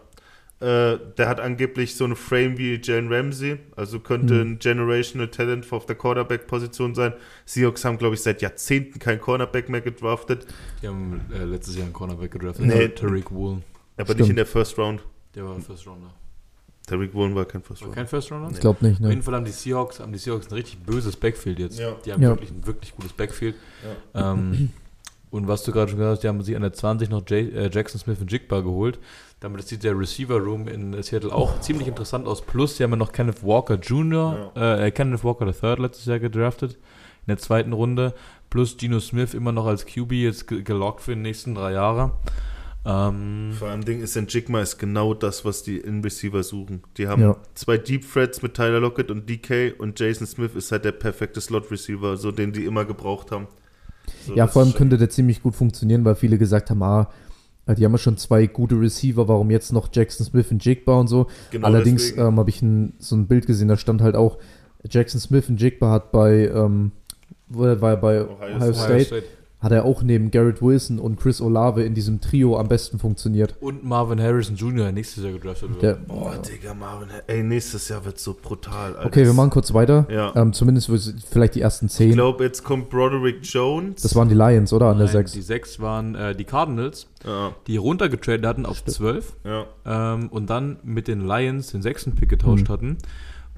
[0.61, 4.53] Äh, der hat angeblich so eine Frame wie Jalen Ramsey, also könnte Hm.
[4.53, 7.15] ein Generational Talent auf der Quarterback-Position sein.
[7.47, 10.47] Seahawks haben, glaube ich, seit Jahrzehnten kein Cornerback mehr gedraftet,
[10.83, 12.65] Die haben äh, letztes Jahr einen Cornerback gedraftet.
[12.67, 12.89] Nee.
[12.89, 13.65] Tariq Woolen.
[14.03, 14.21] Aber Stimmt.
[14.21, 15.01] nicht in der First Round.
[15.35, 16.11] Der war First Rounder.
[16.87, 17.97] Tariq Woolen war kein First War Round.
[17.97, 18.51] kein First Rounder?
[18.53, 19.23] Ich glaube nicht, Auf jeden ne?
[19.23, 21.79] Fall haben die Seahawks, haben die Seahawks ein richtig böses Backfield jetzt.
[21.79, 21.93] Ja.
[22.05, 22.31] Die haben Ja.
[22.31, 23.55] wirklich ein wirklich gutes Backfield.
[24.15, 24.71] Ähm,
[25.31, 27.49] und was du gerade schon gesagt hast, die haben sich an der 20 noch Jay,
[27.49, 28.99] äh, Jackson Smith und Jigba geholt.
[29.41, 32.43] Damit sieht der Receiver Room in Seattle auch ziemlich interessant aus.
[32.43, 36.73] Plus, sie haben ja noch Kenneth Walker Jr., äh, Kenneth Walker III letztes Jahr gedraftet
[36.75, 38.13] in der zweiten Runde.
[38.51, 42.13] Plus Geno Smith immer noch als QB jetzt ge- gelockt für die nächsten drei Jahre.
[42.85, 46.83] Ähm, Vor allem Ding ist ein Jigma ist genau das, was die in Receiver suchen.
[46.97, 47.37] Die haben Ja.
[47.55, 51.41] zwei Deep Threats mit Tyler Lockett und DK und Jason Smith ist halt der perfekte
[51.41, 53.47] Slot Receiver, so den die immer gebraucht haben.
[54.27, 57.09] So, Ja, vor allem könnte der ziemlich gut funktionieren, weil viele gesagt haben, ah,
[57.69, 61.07] die haben ja schon zwei gute Receiver, warum jetzt noch Jackson Smith und Jigba und
[61.07, 61.29] so.
[61.53, 64.39] Genau Allerdings ähm, habe ich ein, so ein Bild gesehen, da stand halt auch,
[64.91, 66.91] Jackson Smith und Jigba hat bei, ähm,
[67.49, 69.05] wo war er bei Ohio Ohio, State.
[69.05, 69.27] State,
[69.63, 73.55] hat er auch neben Garrett Wilson und Chris Olave in diesem Trio am besten funktioniert.
[73.61, 74.91] Und Marvin Harrison Jr.
[74.91, 75.83] nächstes Jahr gedraftet wird.
[75.83, 77.09] Der, Boah, Digga, Marvin.
[77.29, 78.97] Ey, nächstes Jahr wird so brutal.
[78.97, 79.07] Alter.
[79.07, 80.07] okay, wir machen kurz weiter.
[80.11, 80.33] Ja.
[80.35, 80.91] Ähm, zumindest
[81.31, 82.13] vielleicht die ersten Ich zehn.
[82.13, 84.03] glaube, jetzt kommt Broderick Jones.
[84.03, 84.87] Das waren die Lions, oder?
[84.87, 85.33] An der Nein, 6.
[85.33, 89.67] Die sechs waren äh, die Cardinals, ja, die runtergetradet hatten auf 12 ja.
[89.87, 92.73] ähm, und dann mit den Lions den sechsten Pick getauscht Hm.
[92.73, 92.99] hatten.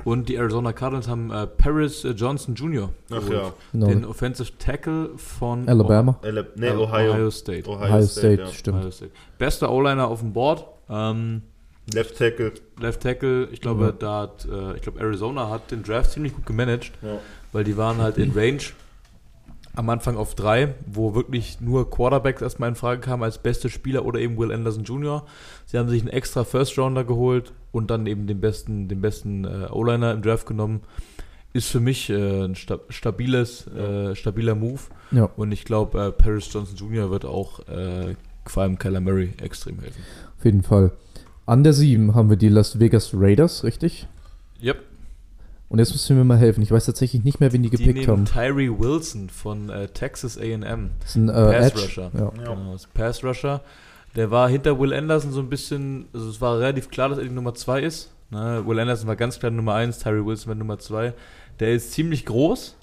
[0.04, 2.90] Und die Arizona Cardinals haben äh, Paris äh, Johnson Jr.
[3.10, 3.32] Ach geholt.
[3.32, 3.52] ja.
[3.72, 3.86] Genau.
[3.86, 6.18] Den Offensive Tackle von Alabama.
[6.22, 7.12] Ele nee, Oh- Ohio.
[7.12, 7.68] Ohio State.
[7.70, 8.46] Ohio State, ja.
[8.48, 8.78] stimmt.
[8.78, 9.12] Ohio State.
[9.38, 10.66] Bester O-Liner auf dem Board.
[10.90, 11.42] Ähm,
[11.92, 12.52] Left Tackle.
[12.80, 13.92] Left Tackle, ich glaube, Ja.
[13.92, 17.18] da hat, äh, ich glaube, Arizona hat den Draft ziemlich gut gemanagt, Ja.
[17.52, 18.62] weil die waren halt in Range
[19.76, 24.04] am Anfang auf drei, wo wirklich nur Quarterbacks erstmal in Frage kamen als beste Spieler
[24.04, 25.24] oder eben Will Anderson Jr.
[25.66, 29.44] Sie haben sich einen extra First Rounder geholt und dann eben den besten, den besten
[29.44, 30.82] äh, O-Liner im Draft genommen.
[31.52, 34.80] Ist für mich äh, ein sta stabiles, äh, stabiler Move
[35.12, 37.10] Ja, und ich glaube, äh, Paris Johnson Jr.
[37.10, 38.14] wird auch äh,
[38.46, 40.02] vor allem Kyler Murray extrem helfen.
[40.38, 40.92] auf jeden Fall.
[41.46, 44.08] An der 7 haben wir die Las Vegas Raiders, richtig?
[44.62, 44.82] Yep.
[45.68, 46.62] Und jetzt müssen wir mir mal helfen.
[46.62, 48.24] Ich weiß tatsächlich nicht mehr, wen die Die gepickt nehmen haben.
[48.24, 50.90] Tyree Wilson von äh, Texas A&M.
[51.00, 51.82] Das ist ein äh, Pass Edge.
[51.82, 52.10] Rusher.
[52.14, 52.20] Ja.
[52.20, 52.30] Ja.
[52.30, 53.60] Genau, das ist Pass Rusher.
[54.16, 57.24] Der war hinter Will Anderson so ein bisschen, also es war relativ klar, dass er
[57.24, 58.12] die Nummer 2 ist.
[58.30, 58.62] Ne?
[58.66, 61.12] Will Anderson war ganz klar Nummer 1, Tyree Wilson war Nummer 2.
[61.60, 62.76] Der ist ziemlich groß,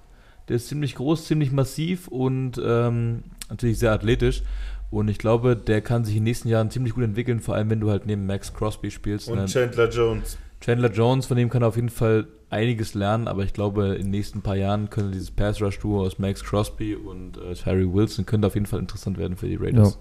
[0.49, 4.43] der ist ziemlich groß, ziemlich massiv und ähm, natürlich sehr athletisch.
[4.89, 7.69] Und ich glaube, der kann sich in den nächsten Jahren ziemlich gut entwickeln, vor allem
[7.69, 9.29] wenn du halt neben Max Crosby spielst.
[9.29, 9.45] Und Ne?
[9.45, 10.37] Chandler Jones.
[10.59, 14.03] Chandler Jones, von dem kann er auf jeden Fall einiges lernen, aber ich glaube, in
[14.03, 17.87] den nächsten paar Jahren könnte dieses Pass Rush Duo aus Max Crosby und äh, Tyree
[17.91, 19.97] Wilson könnte auf jeden Fall interessant werden für die Raiders.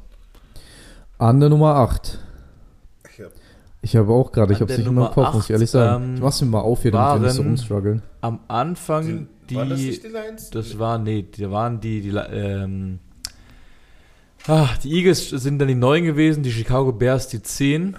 [1.20, 2.18] An der Nummer 8.
[3.18, 3.26] Ja.
[3.82, 5.70] Ich habe auch gerade, ich habe es nicht mehr im Nummer Kopf, muss ich ehrlich
[5.70, 6.04] sagen.
[6.04, 8.02] ähm, ich mach's mir mal auf hier, damit wir nicht so waren- rumstruggeln.
[8.22, 10.50] Am Anfang die, Waren das nicht die Lions?
[10.50, 12.98] das war nee, die waren die die ähm,
[14.46, 17.96] ah, die Eagles sind dann die neuen gewesen, die Chicago Bears die 10.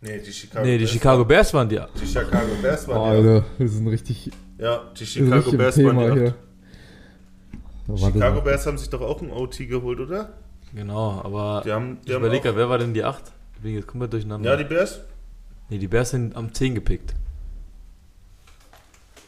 [0.00, 1.80] Nee, die Chicago Nee, die Bears Chicago waren- Bears waren die.
[2.00, 5.58] Die Chicago Bears Oh, waren die Alter, wir sind richtig, Ja, die Chicago richtig im
[5.58, 6.32] Bears waren die.
[7.88, 10.34] Da Chicago Bears haben sich doch auch ein OT geholt, oder?
[10.74, 13.32] Genau, aber Die haben, die ich überlege, wer war denn die 8?
[13.56, 14.50] Deswegen jetzt kommen wir durcheinander.
[14.50, 15.00] Ja, die Bears?
[15.70, 17.14] nee, die Bears sind am 10 gepickt.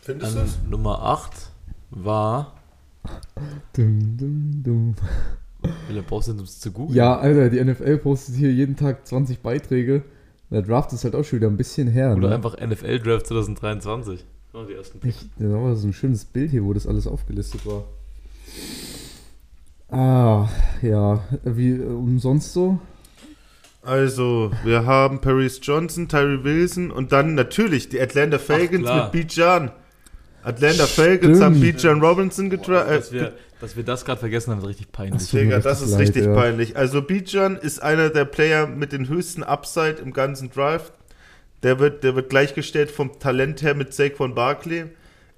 [0.02, 0.58] Findest du An es?
[0.68, 1.32] Nummer 8
[1.90, 2.54] war.
[3.74, 4.94] Dum, dum, dum.
[5.88, 6.96] Wie lange brauchst du denn, um es zu googeln?
[6.96, 10.02] Ja, Alter, die NFL postet hier jeden Tag 20 Beiträge.
[10.50, 12.14] Der Draft ist halt auch schon wieder ein bisschen her.
[12.16, 12.34] Oder ne?
[12.34, 14.24] einfach NFL Draft 2023.
[14.52, 15.22] Oh, die ersten Picks.
[15.22, 17.84] Echt, da war so ein schönes Bild hier, wo das alles aufgelistet war.
[19.90, 20.48] Ah,
[20.82, 21.22] ja.
[21.44, 22.78] Wie äh, umsonst so?
[23.82, 29.70] Also, wir haben Paris Johnson, Tyree Wilson und dann natürlich die Atlanta Falcons mit Bijan.
[30.42, 31.60] Atlanta Falcons haben.
[31.60, 32.90] Bijan Robinson getragen.
[32.90, 35.32] dass, wir, dass wir das gerade vergessen haben, ist richtig peinlich.
[35.32, 36.34] Mir Digga, das ist leid, richtig ja.
[36.34, 36.76] peinlich.
[36.76, 40.92] Also Bijan ist einer der Player mit den höchsten Upside im ganzen Draft.
[41.62, 44.86] Der wird, der wird gleichgestellt vom Talent her mit Saquon Barkley.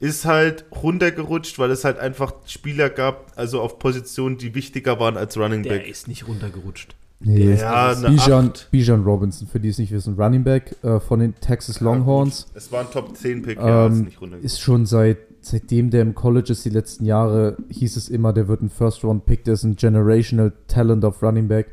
[0.03, 5.17] Ist halt runtergerutscht, weil es halt einfach Spieler gab, also auf Positionen, die wichtiger waren
[5.17, 5.89] als Running Der Back.
[5.89, 6.95] ist nicht runtergerutscht.
[7.21, 8.53] Nee, Ja, Bijan.
[8.73, 10.17] Bijan Robinson, für die es nicht wissen.
[10.21, 12.49] Running Back äh, von den Texas Longhorns.
[12.55, 14.45] Es war ein Top 10 Pick, ja, ist Ähm, nicht runtergerutscht.
[14.45, 18.47] ist schon seit seitdem der im College ist, die letzten Jahre, hieß es immer, der
[18.49, 21.67] wird ein First-Round-Pick, der ist ein Generational Talent auf Running Back.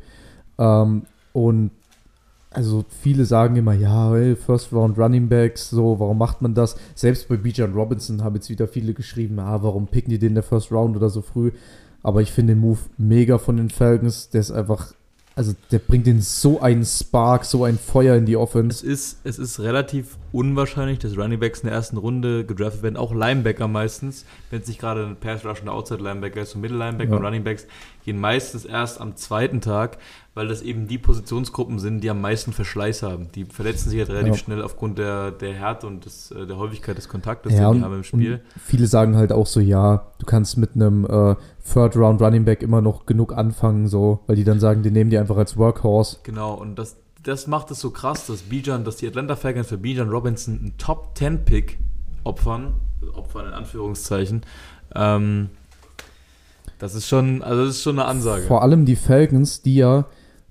[0.58, 1.04] Ähm,
[1.34, 1.72] und
[2.52, 6.76] also viele sagen immer, ja, hey, First-Round Running Backs, so, warum macht man das?
[6.96, 10.36] Selbst bei Bijan Robinson haben jetzt wieder viele geschrieben, ah, warum picken die den in
[10.36, 11.52] der First Round oder so früh?
[12.02, 14.94] Aber ich finde den Move mega von den Falcons, der ist einfach,
[15.40, 18.86] also der bringt den so einen Spark, so ein Feuer in die Es Offense.
[18.86, 23.14] ist, es ist relativ unwahrscheinlich, dass Running Backs in der ersten Runde gedraftet werden, auch
[23.16, 26.78] Linebacker meistens, wenn es nicht gerade ein Pass Rush und Outside Linebacker ist und Middle
[26.78, 27.18] Linebacker Ja.
[27.18, 27.66] und Running Backs
[28.04, 29.98] gehen meistens erst am zweiten Tag,
[30.36, 33.30] weil das eben die Positionsgruppen sind, die am meisten Verschleiß haben.
[33.34, 34.38] Die verletzen sich halt relativ Ja.
[34.40, 37.84] schnell aufgrund der, der Härte und des, äh, der Häufigkeit des Kontaktes, Ja, den die
[37.86, 38.42] haben im Spiel.
[38.64, 41.36] viele sagen halt auch so, ja, du kannst mit einem äh,
[41.72, 45.10] Third Round Running Back immer noch genug anfangen, so, weil die dann sagen, die nehmen
[45.10, 46.18] die einfach als Workhorse.
[46.24, 49.78] Genau, und das, das macht es so krass, dass Bijan, dass die Atlanta Falcons für
[49.78, 51.80] Bijan Robinson einen Top 10 Pick
[52.24, 52.74] opfern,
[53.14, 54.42] opfern in Anführungszeichen.
[54.96, 55.50] Ähm,
[56.80, 58.44] das ist schon, also das ist schon eine Ansage.
[58.44, 60.06] Vor allem die Falcons, die ja,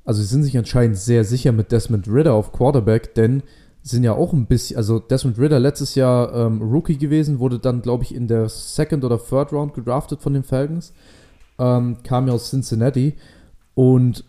[0.05, 3.43] also sie sind sich anscheinend sehr sicher mit Desmond Ritter auf Quarterback, denn
[3.83, 7.83] sind ja auch ein bisschen, also Desmond Ritter letztes Jahr ähm, Rookie gewesen, wurde dann,
[7.83, 10.93] glaube ich, in der Second oder Third Round gedraftet von den Falcons,
[11.59, 13.15] ähm, kam ja aus Cincinnati
[13.75, 14.25] und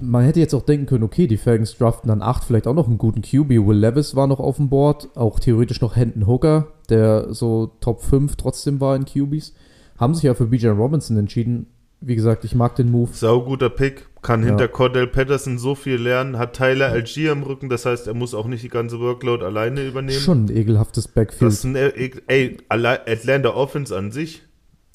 [0.00, 2.88] man hätte jetzt auch denken können, okay, die Falcons draften dann 8, vielleicht auch noch
[2.88, 3.50] einen guten QB.
[3.50, 8.02] Will Levis war noch auf dem Board, auch theoretisch noch Hendon Hooker, der so Top
[8.02, 9.54] 5 trotzdem war in QBs.
[9.98, 11.66] Haben sich ja für Bijan Robinson entschieden.
[12.00, 13.10] wie gesagt, ich mag den Move.
[13.12, 14.48] Sauguter Pick, kann Ja.
[14.48, 18.34] hinter Cordell Patterson so viel lernen, hat Tyler Algier im Rücken, das heißt, er muss
[18.34, 20.20] auch nicht die ganze Workload alleine übernehmen.
[20.20, 21.50] Schon ein ekelhaftes Backfield.
[21.52, 24.42] Das ist ein, ey, ey, allein Atlanta Offense an sich,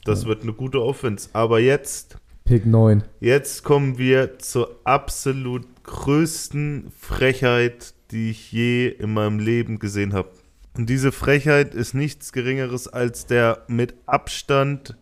[0.04, 1.30] das wird eine gute Offense.
[1.32, 3.04] Aber jetzt, Pick 9.
[3.22, 10.30] jetzt kommen wir zur absolut größten Frechheit, die ich je in meinem Leben gesehen habe.
[10.78, 14.98] Und diese Frechheit ist nichts Geringeres als der mit Abstand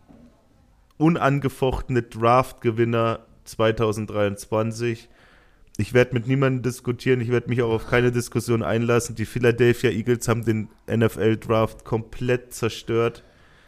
[0.98, 5.10] unangefochtene Draft-Gewinner 2023.
[5.78, 9.16] Ich werde mit niemandem diskutieren, ich werde mich auch auf keine Diskussion einlassen.
[9.16, 13.24] Die Philadelphia Eagles haben den NFL-Draft komplett zerstört.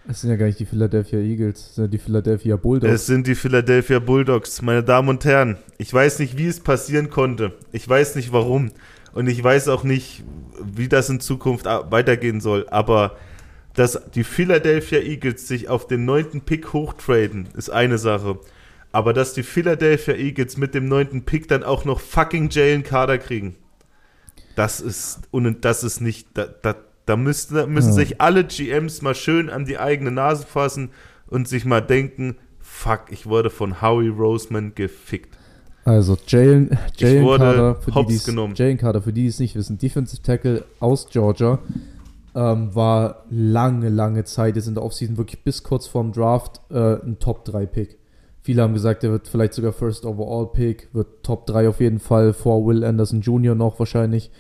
[0.05, 2.91] Das sind ja gar nicht die Philadelphia Eagles, das sind ja die Philadelphia Bulldogs.
[2.91, 5.57] Es sind die Philadelphia Bulldogs, meine Damen und Herren.
[5.77, 7.53] Ich weiß nicht, wie es passieren konnte.
[7.71, 8.71] Ich weiß nicht, warum.
[9.13, 10.23] Und ich weiß auch nicht,
[10.59, 12.67] wie das in Zukunft weitergehen soll.
[12.69, 13.15] Aber
[13.73, 18.39] dass die Philadelphia Eagles sich auf den neunten Pick hochtraden, ist eine Sache.
[18.91, 23.17] Aber dass die Philadelphia Eagles mit dem neunten Pick dann auch noch fucking Jalen Carter
[23.17, 23.55] kriegen,
[24.55, 26.75] das ist, und das ist nicht, da, da,
[27.05, 27.93] da müssen, da müssen Ja.
[27.95, 30.89] sich alle GMs mal schön an die eigene Nase fassen
[31.27, 35.37] und sich mal denken, fuck, ich wurde von Howie Roseman gefickt.
[35.85, 38.53] Also Jalen, Jalen Carter, für die, die's- genommen.
[38.55, 41.59] Jalen Carter, für die, die es nicht wissen, Defensive Tackle aus Georgia,
[42.35, 46.95] ähm, war lange, lange Zeit, jetzt in der Offseason wirklich bis kurz vorm Draft äh,
[47.03, 47.97] ein Top-3-Pick.
[48.43, 51.99] Viele haben gesagt, er wird vielleicht sogar First Overall Pick, wird Top 3 auf jeden
[51.99, 53.53] Fall, vor Will Anderson Jr.
[53.53, 54.31] noch wahrscheinlich.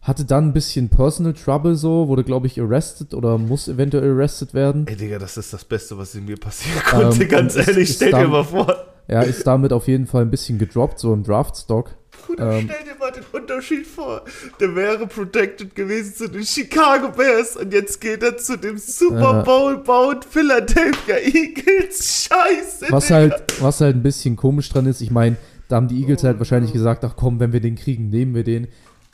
[0.00, 4.54] Hatte dann ein bisschen Personal Trouble so, wurde glaube ich arrested oder muss eventuell arrested
[4.54, 4.86] werden.
[4.86, 7.92] Ey, Digga, das ist das Beste, was in mir passieren konnte, Ähm, ganz ehrlich.
[7.92, 8.72] Stell dir mal vor.
[9.08, 11.96] Er ist damit auf jeden Fall ein bisschen gedroppt, so im Draft-Stock.
[12.26, 14.22] Bruder, Ähm, stell dir mal den Unterschied vor.
[14.60, 19.42] Der wäre protected gewesen zu den Chicago Bears und jetzt geht er zu dem Super.
[19.44, 22.28] Bowl baut Philadelphia Eagles.
[22.28, 22.86] Scheiße.
[22.90, 23.14] Was Digga.
[23.16, 25.36] halt, was halt ein bisschen komisch dran ist, ich meine,
[25.68, 28.44] da haben die Eagles halt wahrscheinlich gesagt, ach komm, wenn wir den kriegen, nehmen wir
[28.44, 28.68] den.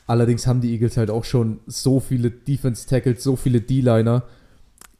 [0.07, 4.23] Allerdings haben die Eagles halt auch schon so viele Defense-Tackles, so viele D-Liner.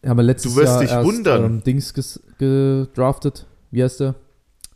[0.05, 1.43] Haben wir letztes Du wirst Jahr dich erst, wundern.
[1.45, 1.93] Ähm, Dings
[2.37, 3.45] gedraftet.
[3.71, 4.15] Wie heißt der?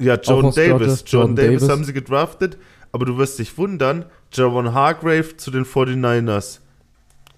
[0.01, 1.03] Ja, John Davis.
[1.05, 1.69] John Jordan Davis, Davis.
[1.69, 2.57] haben sie gedraftet,
[2.91, 6.59] aber du wirst dich wundern, Javon Hargrave zu den 49ers.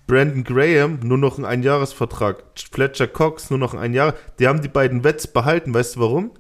[0.08, 2.43] Brandon Graham, nur noch ein Einjahresvertrag.
[2.72, 4.14] Fletcher Cox, nur noch ein Einjahr.
[4.39, 5.74] Die haben die beiden Wets behalten.
[5.74, 6.32] Weißt du warum?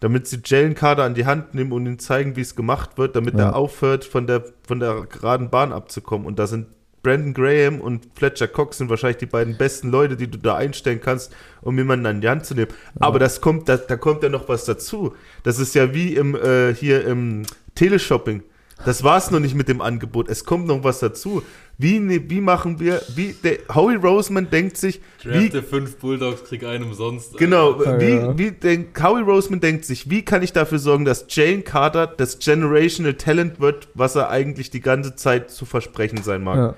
[0.00, 3.16] Damit sie Jalen Carter an die Hand nehmen und ihm zeigen, wie es gemacht wird,
[3.16, 3.48] damit Ja.
[3.48, 6.26] er aufhört, von der, von der geraden Bahn abzukommen.
[6.26, 6.68] Und da sind
[7.02, 11.00] Brandon Graham und Fletcher Cox sind wahrscheinlich die beiden besten Leute, die du da einstellen
[11.00, 12.72] kannst, um jemanden an die Hand zu nehmen.
[12.98, 15.14] Aber das kommt, da, da kommt ja noch was dazu.
[15.42, 17.42] Das ist ja wie im, äh, hier im
[17.74, 18.42] Teleshopping.
[18.84, 20.28] Das war es noch nicht mit dem Angebot.
[20.28, 21.42] Es kommt noch was dazu.
[21.78, 26.44] Wie, ne, wie machen wir, wie, der, Howie Roseman denkt sich, wie, Drafte fünf Bulldogs,
[26.44, 27.36] krieg einen umsonst.
[27.38, 28.38] Genau, Ja, wie, ja.
[28.38, 32.38] wie denk, Howie Roseman denkt sich, wie kann ich dafür sorgen, dass Jalen Carter das
[32.38, 36.56] Generational Talent wird, was er eigentlich die ganze Zeit zu versprechen sein mag.
[36.56, 36.74] Ja.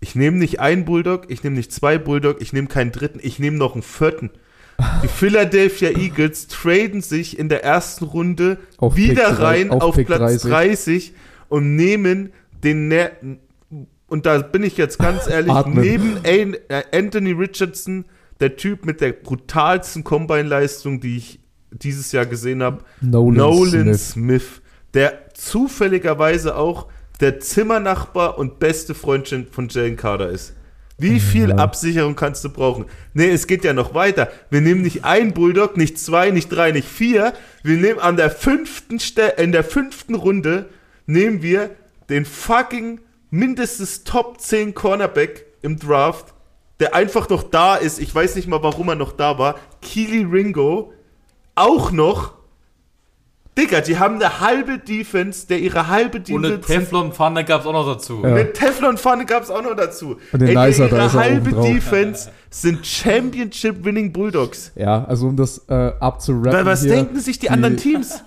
[0.00, 3.38] Ich nehme nicht einen Bulldog, ich nehme nicht zwei Bulldog, ich nehme keinen dritten, ich
[3.38, 4.30] nehme noch einen vierten.
[5.02, 9.96] Die Philadelphia Eagles traden sich in der ersten Runde Auf wieder Pick rein auf auf,
[9.96, 10.50] Platz 30.
[10.50, 11.14] 30
[11.48, 13.12] und nehmen den Ne-
[14.12, 18.04] und da bin ich jetzt ganz ehrlich, neben äh, Anthony Richardson,
[18.40, 24.10] der Typ mit der brutalsten Combine-Leistung, die ich dieses Jahr gesehen habe, Nolan, Nolan Smith.
[24.10, 24.62] Smith.
[24.92, 26.88] der zufälligerweise auch
[27.20, 30.54] der Zimmernachbar und beste Freund von Jalen Carter ist.
[30.98, 31.56] Wie viel Ja.
[31.56, 32.86] Absicherung kannst du brauchen?
[33.14, 34.30] Nee, es geht ja noch weiter.
[34.50, 37.32] Wir nehmen nicht ein Bulldog, nicht zwei, nicht drei, nicht vier.
[37.62, 40.68] Wir nehmen an der fünften Stelle, in der fünften Runde
[41.06, 41.70] nehmen wir
[42.08, 46.34] den fucking mindestens Top 10 Cornerback im Draft,
[46.80, 47.98] der einfach noch da ist.
[47.98, 49.56] Ich weiß nicht mal, warum er noch da war.
[49.80, 50.92] Keely Ringo.
[51.54, 52.34] Auch noch.
[53.58, 56.86] Digga, die haben eine halbe Defense, der ihre halbe Und eine Defense.
[56.86, 58.20] Teflon-Pfanne gab es auch noch dazu.
[58.22, 58.30] Ja.
[58.30, 60.16] Eine Teflon-Pfanne gab es auch noch dazu.
[60.32, 61.50] Und den Ey, Nicer, da ihre er halbe.
[61.50, 64.72] Defense sind Championship-Winning Bulldogs.
[64.74, 68.24] Ja, also um das äh, abzurappen Weil was hier, denken sich die, anderen Teams?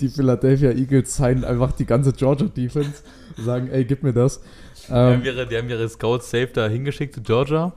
[0.00, 3.02] die Philadelphia Eagles signen einfach die ganze Georgia Defense
[3.36, 4.40] und sagen, ey, gib mir das.
[4.86, 7.64] Die, haben Ähm, ihre, die haben ihre Scouts safe da hingeschickt zu Georgia.
[7.64, 7.72] Und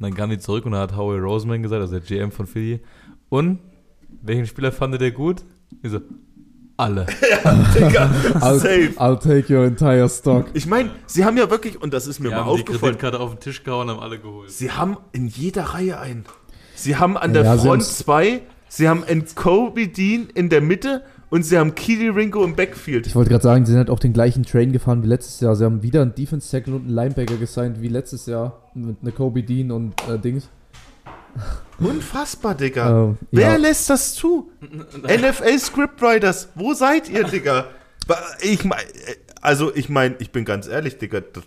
[0.00, 2.80] dann kamen die zurück und da hat Howie Roseman gesagt, also der GM von Philly.
[3.28, 3.58] Und
[4.22, 5.42] welchen Spieler fandet ihr gut?
[5.82, 6.00] Ich so,
[6.78, 7.04] alle.
[7.74, 8.10] Digga,
[8.40, 8.92] I'll, safe.
[8.98, 10.46] I'll take your entire stock.
[10.54, 12.92] Ich meine, sie haben ja wirklich, und das ist mir Wir mal haben die aufgefallen,
[12.96, 14.50] Kreditkarte auf den Tisch gehauen und haben alle geholt.
[14.50, 16.24] sie haben in jeder Reihe einen.
[16.74, 21.02] Sie haben an der Ja, Front zwei, sie haben einen Kobe Dean in der Mitte
[21.30, 23.06] und sie haben Keely Ringo im Backfield.
[23.06, 25.56] Ich wollte gerade sagen, sie sind halt auch den gleichen Train gefahren wie letztes Jahr.
[25.56, 29.42] Sie haben wieder einen Defense Tackle und einen Linebacker gesigned wie letztes Jahr mit Kobe
[29.42, 30.48] Dean und äh, Dings.
[31.78, 33.04] Unfassbar, Digga.
[33.04, 33.56] Ähm, Wer ja.
[33.56, 34.50] lässt das zu?
[35.04, 37.66] NFL Scriptwriters, wo seid ihr, Digga?
[38.06, 38.78] Wa- Ich mein,
[39.40, 41.44] also ich meine, ich bin ganz ehrlich, Digga, das,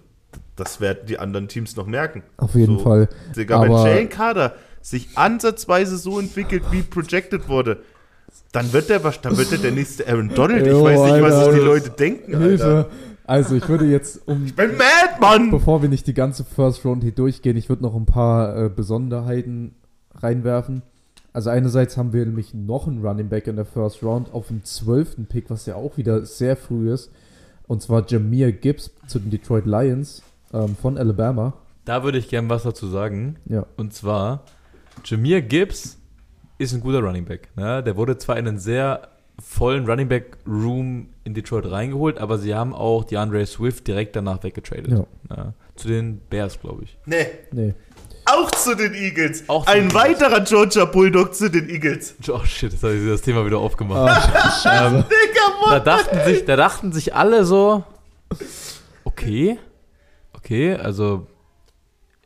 [0.55, 2.23] das werden die anderen Teams noch merken.
[2.37, 3.09] Auf jeden So, Fall.
[3.35, 7.79] Digga, wenn Aber- Jalen Carter sich ansatzweise so entwickelt, wie projected wurde,
[8.53, 10.65] dann wird der, dann wird der der nächste Aaron Donald.
[10.65, 11.51] Ich weiß nicht, was Alter.
[11.51, 12.45] sich die Leute denken, Alter.
[12.45, 12.85] Hilfe.
[13.25, 15.51] Also ich würde jetzt, um, Ich bin mad, Mann!
[15.51, 18.69] bevor wir nicht die ganze First Round hier durchgehen, ich würde noch ein paar äh,
[18.69, 19.75] Besonderheiten
[20.15, 20.81] reinwerfen.
[21.33, 24.63] Also einerseits haben wir nämlich noch einen Running Back in der First Round auf dem
[24.63, 25.27] 12.
[25.29, 27.11] Pick, was ja auch wieder sehr früh ist.
[27.67, 31.53] Und zwar Jameer Gibbs zu den Detroit Lions ähm, von Alabama.
[31.85, 33.37] Da würde ich gern was dazu sagen.
[33.45, 33.65] Ja.
[33.77, 34.43] Und zwar,
[35.05, 35.97] Jameer Gibbs
[36.57, 37.49] ist ein guter Running Back.
[37.55, 37.81] Ne?
[37.81, 39.07] Der wurde zwar in einen sehr
[39.41, 44.43] vollen Running Back Room in Detroit reingeholt, aber sie haben auch DeAndre Swift direkt danach
[44.43, 44.91] weggetradet.
[44.91, 45.05] Ja.
[45.35, 45.53] Ne?
[45.75, 46.97] Zu den Bears, glaube ich.
[47.05, 47.73] Nee, Nee.
[48.31, 49.43] Auch zu den Eagles.
[49.47, 52.15] Auch zu Ein den weiterer Georgia Bulldog zu den Eagles.
[52.29, 54.29] Oh shit, jetzt habe ich das Thema wieder aufgemacht.
[54.65, 55.83] Ah, ähm, Digga, da, Mann!
[55.83, 57.83] dachten sich, da dachten sich alle so,
[59.03, 59.57] okay,
[60.33, 61.27] okay, also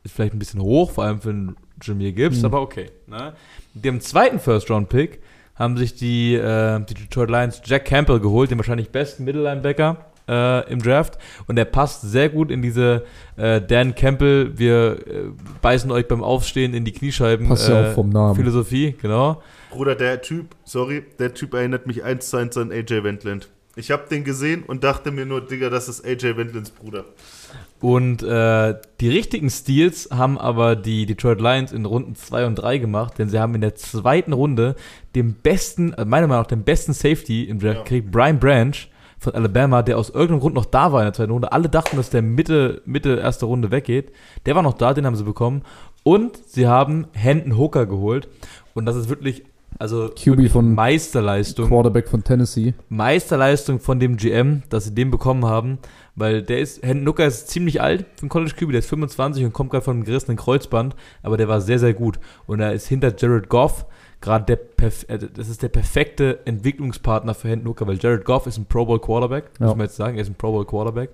[0.02, 2.44] ist vielleicht ein bisschen hoch, vor allem für einen Jameer Gibbs, Mhm.
[2.46, 2.90] aber okay.
[3.06, 3.34] Ne?
[3.74, 5.20] Mit dem zweiten First-Round-Pick
[5.56, 9.96] haben sich die, äh, die Detroit Lions Jack Campbell geholt, den wahrscheinlich besten Mittellinebacker
[10.28, 11.18] äh, im Draft.
[11.46, 13.04] Und der passt sehr gut in diese
[13.36, 15.22] äh, Dan Campbell, wir äh,
[15.62, 17.48] beißen euch beim Aufstehen in die Kniescheiben.
[17.48, 18.36] Passt ja äh, auch vom Namen.
[18.36, 19.42] Philosophie, genau.
[19.70, 23.48] Bruder, der Typ, sorry, der Typ erinnert mich eins zu eins an AJ Wendland.
[23.78, 27.04] Ich hab den gesehen und dachte mir nur, Digga, das ist AJ Wendlands Bruder.
[27.78, 32.78] Und äh, die richtigen Steals haben aber die Detroit Lions in Runden 2 und 3
[32.78, 34.76] gemacht, denn sie haben in der zweiten Runde
[35.14, 37.82] den besten, also meiner Meinung nach den besten Safety im Draft Ja.
[37.82, 38.76] gekriegt, Brian Branch
[39.18, 41.52] von Alabama, der aus irgendeinem Grund noch da war in der zweiten Runde.
[41.52, 44.12] Alle dachten, dass der Mitte, Mitte erste Runde weggeht.
[44.44, 45.62] Der war noch da, den haben sie bekommen.
[46.02, 48.28] Und sie haben Hendon Hooker geholt.
[48.74, 49.44] Und das ist wirklich,
[49.78, 51.68] also QB von Meisterleistung.
[51.68, 52.74] Quarterback von Tennessee.
[52.88, 55.78] Meisterleistung von dem GM, dass sie den bekommen haben,
[56.14, 59.44] weil der ist, Hendon Hooker ist ziemlich alt für einen College QB, der ist 25
[59.44, 62.18] und kommt gerade von einem gerissenen Kreuzband, aber der war sehr, sehr gut.
[62.46, 63.86] Und er ist hinter Jared Goff
[64.26, 68.46] gerade der, perf äh, das ist der perfekte Entwicklungspartner für Hendon Hooker, weil Jared Goff
[68.46, 69.66] ist ein Pro Bowl Quarterback, Ja.
[69.66, 71.10] muss man jetzt sagen, er ist ein Pro Bowl Quarterback.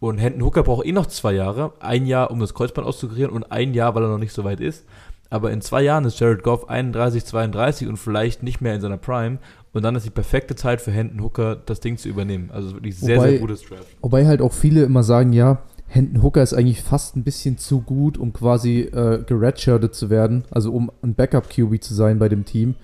[0.00, 1.72] Und Hendon Hooker braucht eh noch zwei Jahre.
[1.80, 4.60] Ein Jahr, um das Kreuzband auszukurieren und ein Jahr, weil er noch nicht so weit
[4.60, 4.84] ist.
[5.30, 8.98] Aber in zwei Jahren ist Jared Goff 31, 32 und vielleicht nicht mehr in seiner
[8.98, 9.38] Prime.
[9.72, 12.50] Und dann ist die perfekte Zeit für Hendon Hooker, das Ding zu übernehmen.
[12.52, 13.86] Also wirklich sehr, Wobei- sehr gutes Draft.
[14.02, 15.58] Wobei halt auch viele immer sagen, ja,
[15.92, 20.44] Hendon Hooker ist eigentlich fast ein bisschen zu gut, um quasi äh, geredshirtet zu werden,
[20.50, 22.76] also um ein Backup-QB zu sein bei dem Team.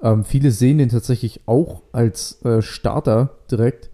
[0.00, 3.90] Ähm, viele sehen den tatsächlich auch als äh, Starter direkt.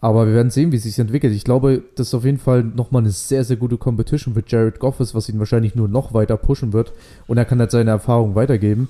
[0.00, 1.32] Aber wir werden sehen, wie es sich entwickelt.
[1.32, 4.80] Ich glaube, das ist auf jeden Fall nochmal eine sehr, sehr gute Competition für Jared
[4.80, 6.92] Goff ist, was ihn wahrscheinlich nur noch weiter pushen wird.
[7.28, 8.88] Und er kann halt seine Erfahrung weitergeben.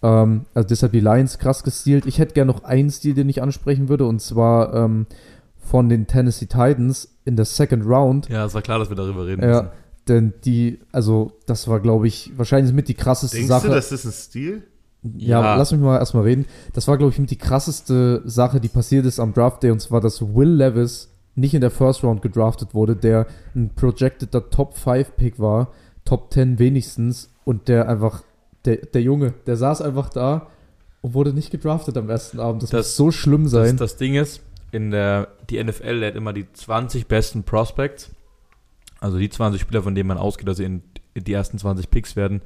[0.00, 2.06] Ähm, also deshalb die Lions krass gestealt.
[2.06, 5.06] Ich hätte gerne noch einen Stil, den ich ansprechen würde, und zwar ähm,
[5.58, 8.28] von den Tennessee Titans in der Second Round.
[8.28, 9.68] Ja, es war klar, dass wir darüber reden Ja, müssen.
[10.08, 13.68] denn die, also das war, glaube ich, wahrscheinlich mit die krasseste Denkst Sache.
[13.68, 14.62] du, das ist ein Stil?
[15.16, 15.54] Ja, Ja.
[15.56, 16.46] lass mich mal erstmal reden.
[16.72, 19.80] Das war, glaube ich, mit die krasseste Sache, die passiert ist am Draft Day, und
[19.80, 24.76] zwar, dass Will Levis nicht in der First Round gedraftet wurde, der ein projecteder Top
[24.78, 25.72] 5 Pick war,
[26.04, 28.22] Top 10 wenigstens, und der einfach,
[28.64, 30.46] der, der Junge, der saß einfach da
[31.02, 32.62] und wurde nicht gedraftet am ersten Abend.
[32.62, 33.76] Das, Das- muss so schlimm Das, sein.
[33.76, 34.40] das Ding ist,
[34.74, 38.10] in der, die NFL lädt immer die 20 besten Prospects,
[39.00, 40.82] also die 20 Spieler, von denen man ausgeht, dass sie in,
[41.14, 42.42] in die ersten 20 Picks werden,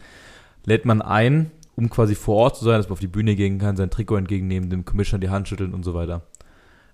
[0.65, 3.59] lädt man ein, um quasi vor Ort zu sein, dass man auf die Bühne gehen
[3.59, 6.23] kann, sein Trikot entgegennehmen, dem Commissioner die Hand schütteln und so weiter.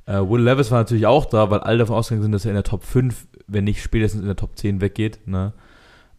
[0.06, 2.56] Äh, Will Levis war natürlich auch da, weil alle davon ausgegangen sind, dass er in
[2.56, 5.26] der Top 5, wenn nicht spätestens in der Top 10 weggeht.
[5.26, 5.54] Ne?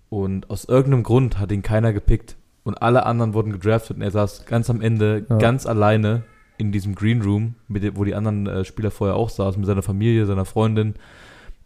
[0.09, 2.36] Und aus irgendeinem Grund hat ihn keiner gepickt.
[2.63, 5.38] Und alle anderen wurden gedraftet und er saß ganz am Ende Ja.
[5.38, 6.24] ganz alleine
[6.58, 9.82] in diesem Green Room, mit wo die anderen äh, Spieler vorher auch saßen, mit seiner
[9.84, 10.95] Familie, seiner Freundin.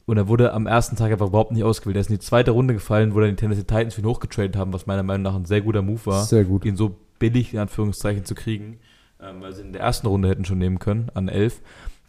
[0.06, 1.96] Und er wurde am ersten Tag einfach überhaupt nicht ausgewählt.
[1.96, 4.56] Er ist in die zweite Runde gefallen, wo dann die Tennessee Titans für ihn hochgetradet
[4.56, 6.66] haben, was meiner Meinung nach ein sehr guter Move war, Sehr gut.
[6.66, 8.80] ihn so billig in Anführungszeichen zu kriegen,
[9.22, 11.62] ähm, weil sie in der ersten Runde hätten schon nehmen können, an 11.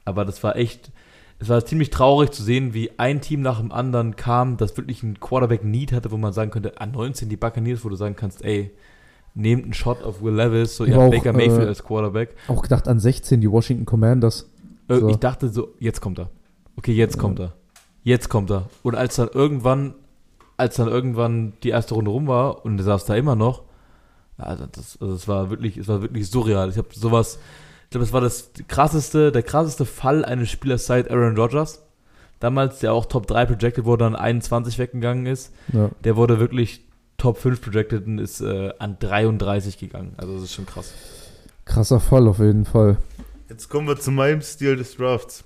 [0.07, 0.93] Aber das war echt,
[1.41, 5.03] es war ziemlich traurig zu sehen, wie ein Team nach dem anderen kam, das wirklich
[5.03, 8.43] einen Quarterback-Need hatte, wo man sagen könnte, an 19 die Buccaneers, wo du sagen kannst,
[8.45, 8.71] ey,
[9.35, 12.35] nehmt einen Shot auf Will Levis, so ihr habt auch, Baker Mayfield äh, als Quarterback.
[12.49, 14.49] Auch gedacht an 16, die Washington Commanders.
[14.89, 15.09] Äh, So.
[15.09, 16.31] Ich dachte so, jetzt kommt er.
[16.77, 17.53] Okay, jetzt kommt er.
[18.03, 18.69] Jetzt kommt er.
[18.83, 19.95] Und als dann irgendwann,
[20.57, 23.63] als dann irgendwann die erste Runde rum war und er saß da immer noch,
[24.39, 26.71] ja, das, also es war wirklich, es war wirklich surreal.
[26.71, 27.39] Ich habe sowas,
[27.85, 31.83] ich glaube, es war das krasseste, der krasseste Fall eines Spielers seit Aaron Rodgers.
[32.39, 35.53] Damals, der auch Top 3 projected wurde, an 21 weggegangen ist.
[35.75, 35.91] Ja.
[36.05, 36.87] Der wurde wirklich
[37.21, 40.15] Top 5 Projecteden ist äh, an 33 gegangen.
[40.17, 40.95] Also das ist schon krass.
[41.67, 42.97] Krasser Fall auf jeden Fall.
[43.51, 45.45] Jetzt kommen wir zu meinem Stil des Drafts.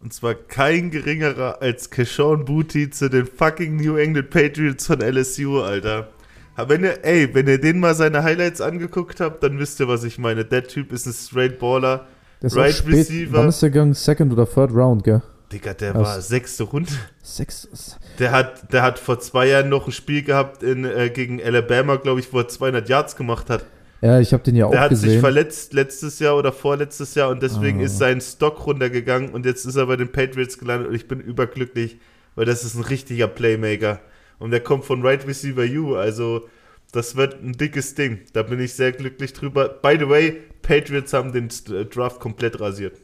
[0.00, 5.60] Und zwar kein geringerer als Keshawn Booty zu den fucking New England Patriots von LSU,
[5.60, 6.08] Alter.
[6.56, 9.88] Aber wenn ihr, ey, wenn ihr den mal seine Highlights angeguckt habt, dann wisst ihr,
[9.88, 10.46] was ich meine.
[10.46, 12.06] Der Typ ist ein straight Baller.
[12.40, 12.94] Der ist Right spät.
[12.94, 13.36] Receiver.
[13.36, 13.92] Wann ist der gegangen?
[13.92, 15.20] Second oder Third Round, gell?
[15.52, 16.02] Digga, der Was?
[16.02, 16.92] war sechste Runde.
[17.22, 17.98] Sechs.
[18.18, 21.96] Der hat, der hat vor zwei Jahren noch ein Spiel gehabt in, äh, gegen Alabama,
[21.96, 23.64] glaube ich, wo er 200 Yards gemacht hat.
[24.00, 25.20] Ja, ich habe den ja auch Der hat sich gesehen.
[25.20, 27.84] verletzt letztes Jahr oder vorletztes Jahr und deswegen Ah.
[27.84, 31.20] ist sein Stock runtergegangen und jetzt ist er bei den Patriots gelandet und ich bin
[31.20, 31.98] überglücklich,
[32.34, 34.00] weil das ist ein richtiger Playmaker.
[34.38, 36.48] Und der kommt von Right Receiver U, also
[36.92, 38.20] das wird ein dickes Ding.
[38.32, 39.68] Da bin ich sehr glücklich drüber.
[39.68, 42.94] By the way, Patriots haben den äh, Draft komplett rasiert.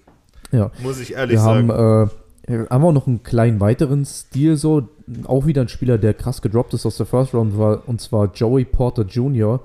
[0.51, 0.71] Ja.
[0.83, 2.09] Muss ich ehrlich Wir haben, sagen.
[2.09, 2.11] äh,
[2.49, 4.89] haben auch noch einen kleinen weiteren Stil so.
[5.25, 8.33] Auch wieder ein Spieler, der krass gedroppt ist aus der First Round, war, und zwar
[8.33, 9.61] Joey Porter Jr.,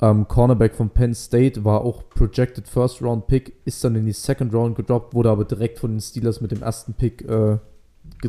[0.00, 4.12] ähm, Cornerback von Penn State, war auch Projected First Round Pick, ist dann in die
[4.12, 7.58] Second Round gedroppt, wurde aber direkt von den Steelers mit dem ersten Pick äh,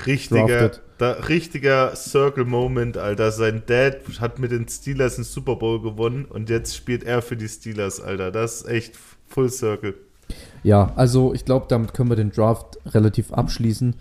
[0.05, 0.71] Richtiger,
[1.29, 3.31] richtiger Circle Moment, Alter.
[3.31, 7.37] Sein Dad hat mit den Steelers einen Super Bowl gewonnen und jetzt spielt er für
[7.37, 8.31] die Steelers, Alter.
[8.31, 8.95] Das ist echt
[9.27, 9.95] Full Circle.
[10.63, 13.95] Ja, also ich glaube, damit können wir den Draft relativ abschließen.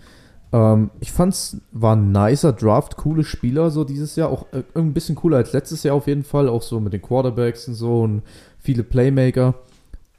[0.53, 4.93] Ähm, ich fand's war ein nicer Draft, coole Spieler so dieses Jahr, auch äh, ein
[4.93, 8.01] bisschen cooler als letztes Jahr auf jeden Fall, auch so mit den Quarterbacks und so
[8.01, 8.21] und
[8.59, 9.55] viele Playmaker.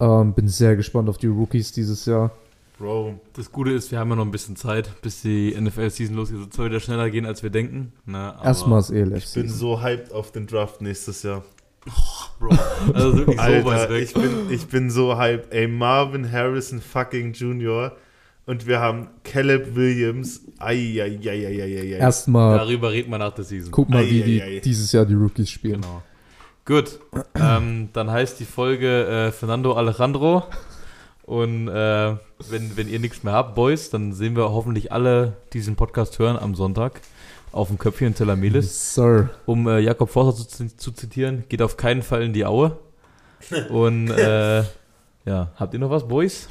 [0.00, 2.32] Ähm, bin sehr gespannt auf die Rookies dieses Jahr.
[2.78, 6.40] Bro, Das Gute ist, wir haben ja noch ein bisschen Zeit, bis die NFL-Season losgeht.
[6.50, 7.92] Es soll wieder schneller gehen, als wir denken.
[8.04, 9.24] Ne, Erstmal das ELF.
[9.24, 11.44] ich bin so hyped auf den Draft nächstes Jahr.
[12.48, 14.02] Bro, also wirklich so weit Alter, weg.
[14.04, 15.52] ich bin, ich bin so hyped.
[15.52, 17.92] Ey, Marvin Harrison fucking Jr.
[18.46, 20.42] Und wir haben Caleb Williams.
[20.58, 21.96] Eieieiei.
[21.96, 23.70] Erstmal Darüber reden wir nach der Season.
[23.70, 25.80] guck mal, wie die dieses Jahr die Rookies spielen.
[25.80, 26.02] Genau.
[26.66, 26.98] Gut,
[27.34, 30.44] ähm, dann heißt die Folge äh, Fernando Alejandro.
[31.24, 32.16] Und äh,
[32.50, 36.38] wenn, wenn ihr nichts mehr habt, Boys, dann sehen wir hoffentlich alle diesen Podcast hören
[36.38, 37.00] am Sonntag
[37.54, 38.94] auf dem Köpfchen in Tel Amelis.
[38.94, 39.30] Sir.
[39.46, 42.78] Um äh, Jakob Forster zu, zu zitieren, geht auf keinen Fall in die Aue.
[43.70, 44.62] Und äh,
[45.24, 46.48] ja, habt ihr noch was, Boys?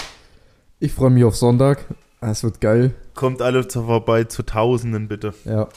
[0.80, 1.86] Ich freue mich auf Sonntag.
[2.22, 2.94] Ah, Es wird geil.
[3.16, 5.34] Kommt alle zu vorbei zu Tausenden, bitte.
[5.46, 5.68] Ja.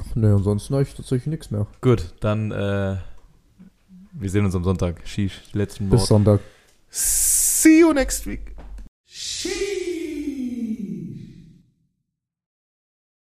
[0.00, 1.66] Ach, ne, ansonsten habe ich tatsächlich nichts mehr.
[1.80, 2.96] Gut, dann äh,
[4.12, 5.00] wir sehen uns am Sonntag.
[5.04, 6.06] Sheesh, die letzten Bis Worte.
[6.06, 6.40] Sonntag.
[6.90, 8.53] See you next week.